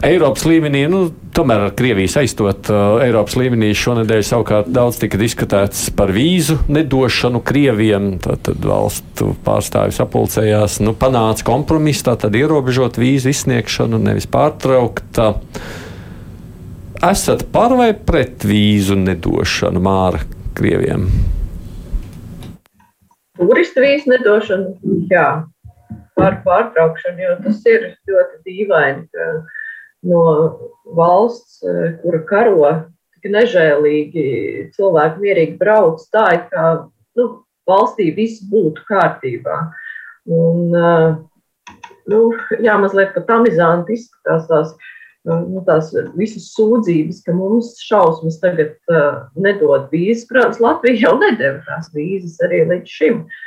[0.04, 5.86] Eiropas līmenī, nu, tomēr ar Krieviju saistot, uh, Eiropas līmenī šonadēļ savukārt daudz tika diskutēts
[5.96, 8.10] par vīzu nedošanu Krievijam.
[8.20, 15.22] Tad, tad valstu pārstāvji sapulcējās, nu, panāca kompromisu, tātad ierobežot vīzu izsniegšanu, nevis pārtraukt.
[17.00, 20.20] Esat par vai pret vīzu nedošanu Māra
[20.56, 21.08] Krievijam?
[23.40, 25.28] Turistu vīzu nedošanu, jā
[26.16, 29.26] par pārtraukšanu, jo tas ir ļoti dīvaini, ka
[30.06, 30.22] no
[30.96, 31.62] valsts,
[32.02, 32.72] kura karo
[33.16, 34.26] tik nežēlīgi,
[34.76, 36.66] cilvēki mierīgi brauc tā, it kā
[37.18, 37.28] nu,
[37.66, 39.56] valstī viss būtu kārtībā.
[40.26, 40.76] Un,
[42.10, 42.20] nu,
[42.62, 44.76] jā, mazliet pat amizanti izskatās tās,
[45.26, 50.28] nu, tās visas sūdzības, ka mums šausmas tagad uh, nedod vīzes.
[50.30, 53.24] Protams, Latvija jau nedeva tās vīzes arī līdz šim.
[53.24, 53.42] Uh,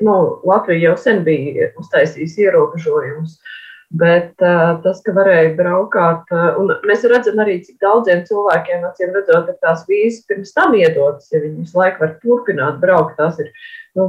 [0.00, 3.38] nu, Latvija jau sen bija uztaisījusi ierobežojumus.
[3.90, 9.10] Bet uh, tas, ka varēja braukāt, uh, un mēs redzam arī, cik daudziem cilvēkiem, acīm
[9.16, 13.16] redzot, ir tās vīzes pirms tam iedotas, ja viņi visu laiku var turpināt braukt.
[13.18, 13.50] Tas ir,
[13.98, 14.06] nu,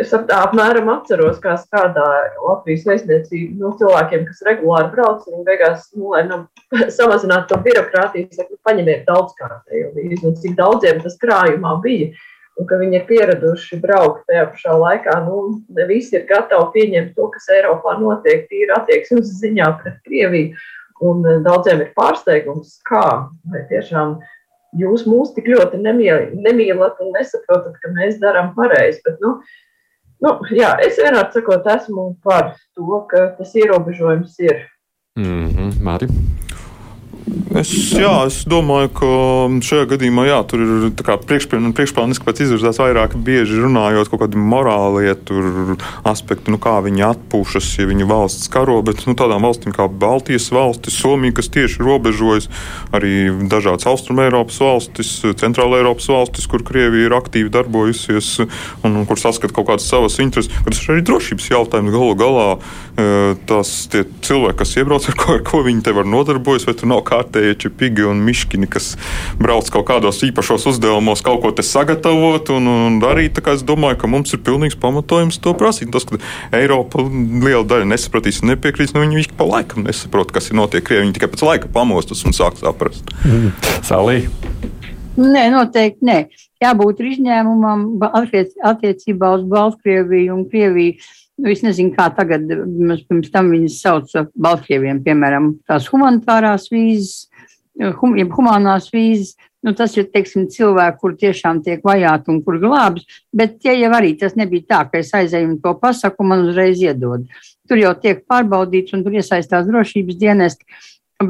[0.00, 5.90] es ap, apmēram atceros, kā strādāja Latvijas vēstniecība nu, cilvēkiem, kas regulāri brauc, un beigās,
[5.92, 6.40] nu, lai nu,
[6.98, 12.14] samazinātu to birokrātiju, saka, paņemiet daudzkārtējo vīzu, un cik daudziem tas krājumā bija
[12.60, 15.16] un ka viņi ir pieraduši braukt tajā pašā laikā.
[15.26, 15.40] Nu,
[15.74, 20.54] ne visi ir gatavi pieņemt to, kas Eiropā notiek, tīri attieksmes ziņā pret Krieviju.
[21.04, 23.04] Un eh, daudziem ir pārsteigums, kā
[23.50, 24.18] vai tiešām
[24.78, 29.02] jūs mūs tik ļoti nemīlat un nesaprotat, ka mēs darām pareizi.
[29.06, 29.36] Bet, nu,
[30.24, 34.64] nu, jā, es vienmēr sakot, esmu par to, ka tas ierobežojums ir.
[35.18, 36.33] Mm -hmm, Mari.
[37.54, 39.10] Es, jā, es domāju, ka
[39.64, 40.90] šajā gadījumā jā, tur ir
[41.24, 45.14] priekšplāniski pēc izvirzās vairāk bieži runājot kaut kādi morālie
[46.04, 48.76] aspekti, nu, kā viņi atpūšas, ja viņa valsts karo.
[48.84, 52.50] Bet nu, tādām valstīm kā Baltijas valstis, Somija, kas tieši robežojas,
[52.92, 59.20] arī dažādas Austrumēropas valstis, Centrāla Eiropas valstis, kur Krievija ir aktīvi darbojusies un, un kur
[59.20, 60.52] saskata kaut kādas savas intereses.
[60.66, 62.48] Tas ir arī drošības jautājums galu galā.
[62.94, 63.08] E,
[63.48, 67.04] tas cilvēki, kas iebrauc ar ko, ar ko viņi te var nodarbojas, vai tur nav
[67.14, 68.94] kārtēji čipīgi un miškini, kas
[69.40, 73.40] brauc kaut kādos īpašos uzdevumos, kaut ko te sagatavot un, un darīt.
[73.54, 75.92] Es domāju, ka mums ir pilnīgs pamatojums to prasīt.
[75.94, 76.18] Tas, ka
[76.56, 81.04] Eiropa liela daļa nesapratīs un nepiekrīs, nu viņi pa laikam nesaprot, kas ir notiek Krievijā.
[81.04, 83.12] Viņi tikai pēc laika pamostas un sāk saprast.
[83.26, 83.52] Mm.
[83.86, 84.24] Salī.
[85.14, 86.18] Nē, noteikti nē.
[86.64, 90.96] Jābūt izņēmumam attiecībā uz Baltkrieviju un Krieviju
[91.34, 92.46] Nu, es nezinu, kā tagad,
[93.08, 97.26] pirms tam viņas sauca Baltkrieviem, piemēram, tās humanitārās vīzes,
[97.98, 99.34] hum, jeb humanās vīzes.
[99.64, 103.90] Nu, tas ir teiksim, cilvēki, kur tiešām tiek vajāti un kur glābs, bet tie jau
[103.96, 107.24] arī tas nebija tā, ka es aizēju un to pasaku, man uzreiz iedod.
[107.64, 110.68] Tur jau tiek pārbaudīts un tur iesaistās drošības dienesti,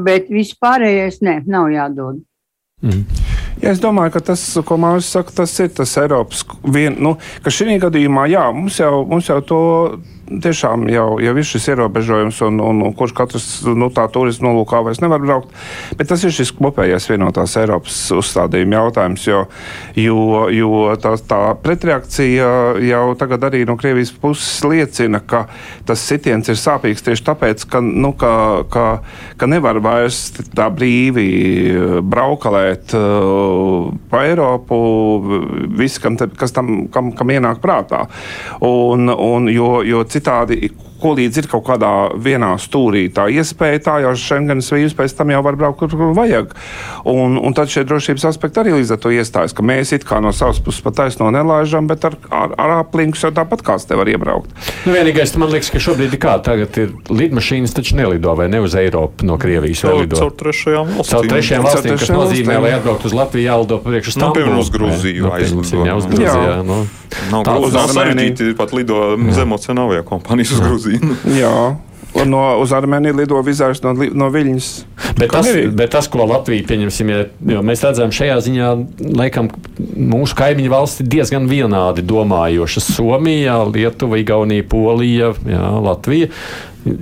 [0.03, 2.19] bet viss pārējais nē, nav jādod.
[2.83, 3.34] Mm.
[3.61, 7.53] Ja es domāju, ka tas, ko Mārcis saka, tas ir tas Eiropas vien, nu, ka
[7.53, 9.61] šī gadījumā, jā, mums jau, mums jau to
[10.25, 14.81] tiešām jau, jau ir šis ierobežojums, un, un, un kurš katrs nu, tā turismu nolūkā
[14.85, 15.51] vairs nevar braukt.
[15.97, 19.43] Bet tas ir šis kopējais vienotās Eiropas uzstādījuma jautājums, jo,
[19.99, 20.19] jo,
[20.53, 20.71] jo
[21.01, 22.49] tā, tā pretreakcija
[22.85, 25.45] jau tagad arī no Krievijas puses liecina, ka
[25.85, 28.33] tas sitiens ir sāpīgs tieši tāpēc, ka, nu, ka,
[28.71, 28.85] ka,
[29.37, 30.23] ka nevar vairs
[30.55, 31.27] tā brīvi
[32.05, 34.79] braukalēt uh, pa Eiropu,
[35.77, 38.05] visi, kam, te, kas tam, kam, kam ienāk prātā.
[38.65, 40.61] Un, un jo, jo citādi
[41.01, 41.91] ko līdz ir kaut kādā
[42.21, 43.05] vienā stūrī.
[43.13, 46.53] Tā iespēja, tā jau Schengens vīzas pēc tam jau var braukt, kur, kur vajag.
[47.11, 50.21] Un, un tad šie drošības aspekti arī līdz ar to iestājas, ka mēs it kā
[50.23, 53.97] no savas puses pat taisno nelaižam, bet ar, ar, ar aplinkus jau tāpat kāds te
[53.99, 54.51] var iebraukt.
[54.85, 58.63] Nu, vienīgais, man liekas, ka šobrīd ir kā tagad ir lidmašīnas taču nelido vai ne
[58.63, 59.85] uz Eiropu no Krievijas.
[59.85, 61.11] Caur, caur trešajām valstīm.
[61.11, 64.53] Caur trešajām valstīm, kas nozīmē, lai atbraukt uz Latviju, jālido priekš uz Stambuļu.
[64.55, 65.27] Nu, uz Grūziju.
[65.29, 66.61] Nu, jā, uz Grūziju.
[66.65, 66.83] Nu.
[67.31, 68.99] Nav grūti pat lido
[69.35, 70.94] zemocenālajā kompānijas uz Grūziju.
[71.41, 71.57] Jā.
[72.15, 74.67] Un no, uz Armēniju lido vizārs no, no Viļņas.
[75.19, 77.11] Bet tas, bet tas, ko Latvija pieņemsim,
[77.51, 78.69] ja mēs redzam šajā ziņā,
[79.19, 82.87] laikam, mūsu kaimiņu valsts ir diezgan vienādi domājošas.
[82.95, 86.31] Somija, Lietuva, Igaunija, Polija, jā, Latvija.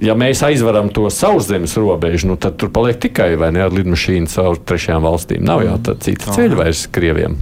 [0.01, 4.31] Ja mēs aizvaram to sauszemes robežu, nu, tad tur paliek tikai vai ne ar lidmašīnu
[4.33, 5.43] caur trešajām valstīm.
[5.45, 7.37] Nav jau tāda cita ceļa vairs Krieviem.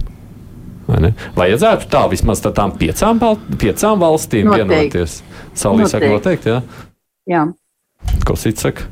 [0.92, 3.20] Vai Vajadzētu tā vismaz tādām piecām,
[3.60, 4.72] piecām valstīm noteikti.
[4.72, 5.20] vienoties.
[5.58, 6.52] Salī saka, noteikti.
[6.52, 6.62] Jā.
[7.30, 7.46] jā.
[8.26, 8.88] Ko cits saka?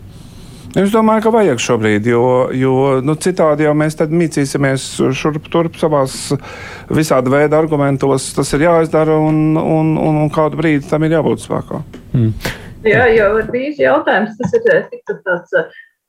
[0.78, 2.24] Es domāju, ka vajag šobrīd, jo,
[2.54, 4.84] jo nu, citādi jau mēs mīcīsimies
[5.18, 6.30] šurp turp savās
[6.86, 8.28] visāda veida argumentos.
[8.36, 11.82] Tas ir jāizdara un, un, un, un kādu brīdi tam ir jābūt spēkā.
[12.14, 12.30] Mm.
[12.86, 15.58] Jā, jau vīzu jautājums tas ir tik tāds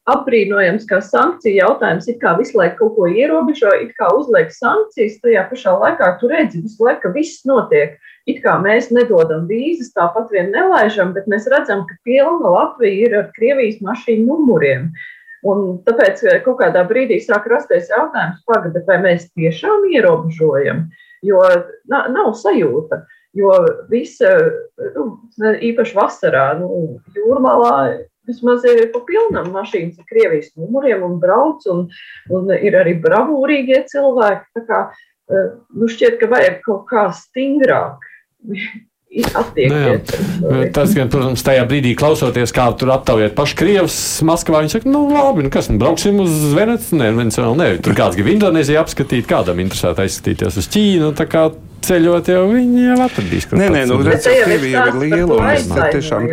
[0.10, 2.08] apbrīnojams, kā sankciju jautājums.
[2.10, 6.32] It kā visu laiku kaut ko ierobežo, it kā uzliek sankcijas, tajā pašā laikā tu
[6.32, 8.00] redzi visu laiku, ka viss notiek.
[8.30, 13.18] It kā mēs nedodam vīzas, tāpat vien nelaižam, bet mēs redzam, ka pilna Latvija ir
[13.18, 14.92] ar Krievijas mašīnu numuriem.
[15.42, 20.86] Un tāpēc kaut kādā brīdī sāk rasties jautājums, pagaidiet, vai mēs tiešām ierobežojam,
[21.26, 21.42] jo
[21.90, 23.04] nav sajūta.
[23.34, 23.54] Jo
[23.88, 24.28] visa,
[24.92, 25.06] nu,
[25.40, 27.76] īpaši vasarā, nu, jūrmalā
[28.30, 31.88] Vismaz ir pa pilnam mašīnas ar Krievijas numuriem un brauc, un,
[32.30, 34.48] un ir arī bravūrīgie cilvēki.
[34.60, 34.84] Tā kā,
[35.32, 38.08] eh, nu šķiet, ka vajag kaut kā stingrāk.
[39.12, 44.88] Nu, tas, gan, protams, tajā brīdī klausoties, kā tur aptaujāt paši Krievus, Maskavā, viņi saka,
[44.88, 48.80] nu, labi, nu, kas, nu, brauksim uz Veneciju, ne, Venecijā, ne, tur kāds grib Indonēziju
[48.80, 51.50] apskatīt, kādam interesēti aizskatīties uz Ķīnu, tā kā
[51.84, 53.52] ceļot jau viņi jau atradīs.
[53.52, 56.30] Nē, nē, nu, redziet, Krievija ir liela un tiešām.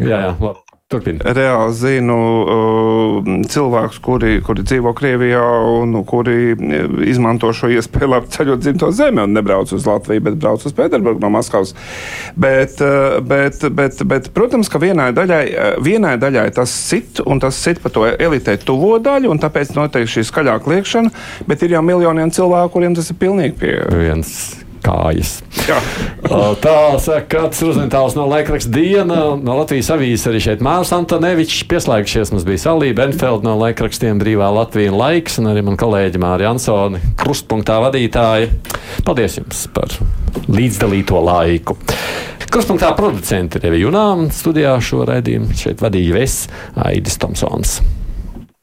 [0.00, 0.63] Jā, jā, labi.
[0.94, 1.18] Turpin.
[1.18, 5.42] Reāli zinu uh, cilvēkus, kuri, kuri dzīvo Krievijā
[5.80, 6.54] un kuri
[7.10, 11.22] izmanto šo iespēju labi ceļot dzimto zemi un nebrauc uz Latviju, bet brauc uz Pēterburgu
[11.24, 11.74] no Maskavas.
[12.38, 17.42] Bet, uh, bet, bet, bet, protams, ka vienai daļai, uh, vienai daļai tas sit, un
[17.42, 21.14] tas sit pa to elitei tuvo daļu, un tāpēc notiek šī skaļāka liekšana,
[21.50, 25.38] bet ir jau miljoniem cilvēku, kuriem tas ir pilnīgi pieejams kājas.
[25.68, 25.78] Jā.
[26.64, 32.34] Tā saka, kāds uzmanītājs no laikraksta diena, no Latvijas avīzes arī šeit Mārs Antonevičs pieslēgšies.
[32.34, 37.02] Mums bija Salība Benfeld no laikrakstiem Brīvā Latvija Laiks, un arī man kolēģi Mārija Ansoni,
[37.20, 38.52] krustpunktā vadītāja.
[39.04, 39.98] Paldies jums par
[40.48, 41.78] līdzdalīto laiku.
[42.54, 46.40] Krustpunktā producenti Revi Junām studijā šo raidījumu šeit vadīja Ves
[46.86, 47.80] Aidis Tomsons.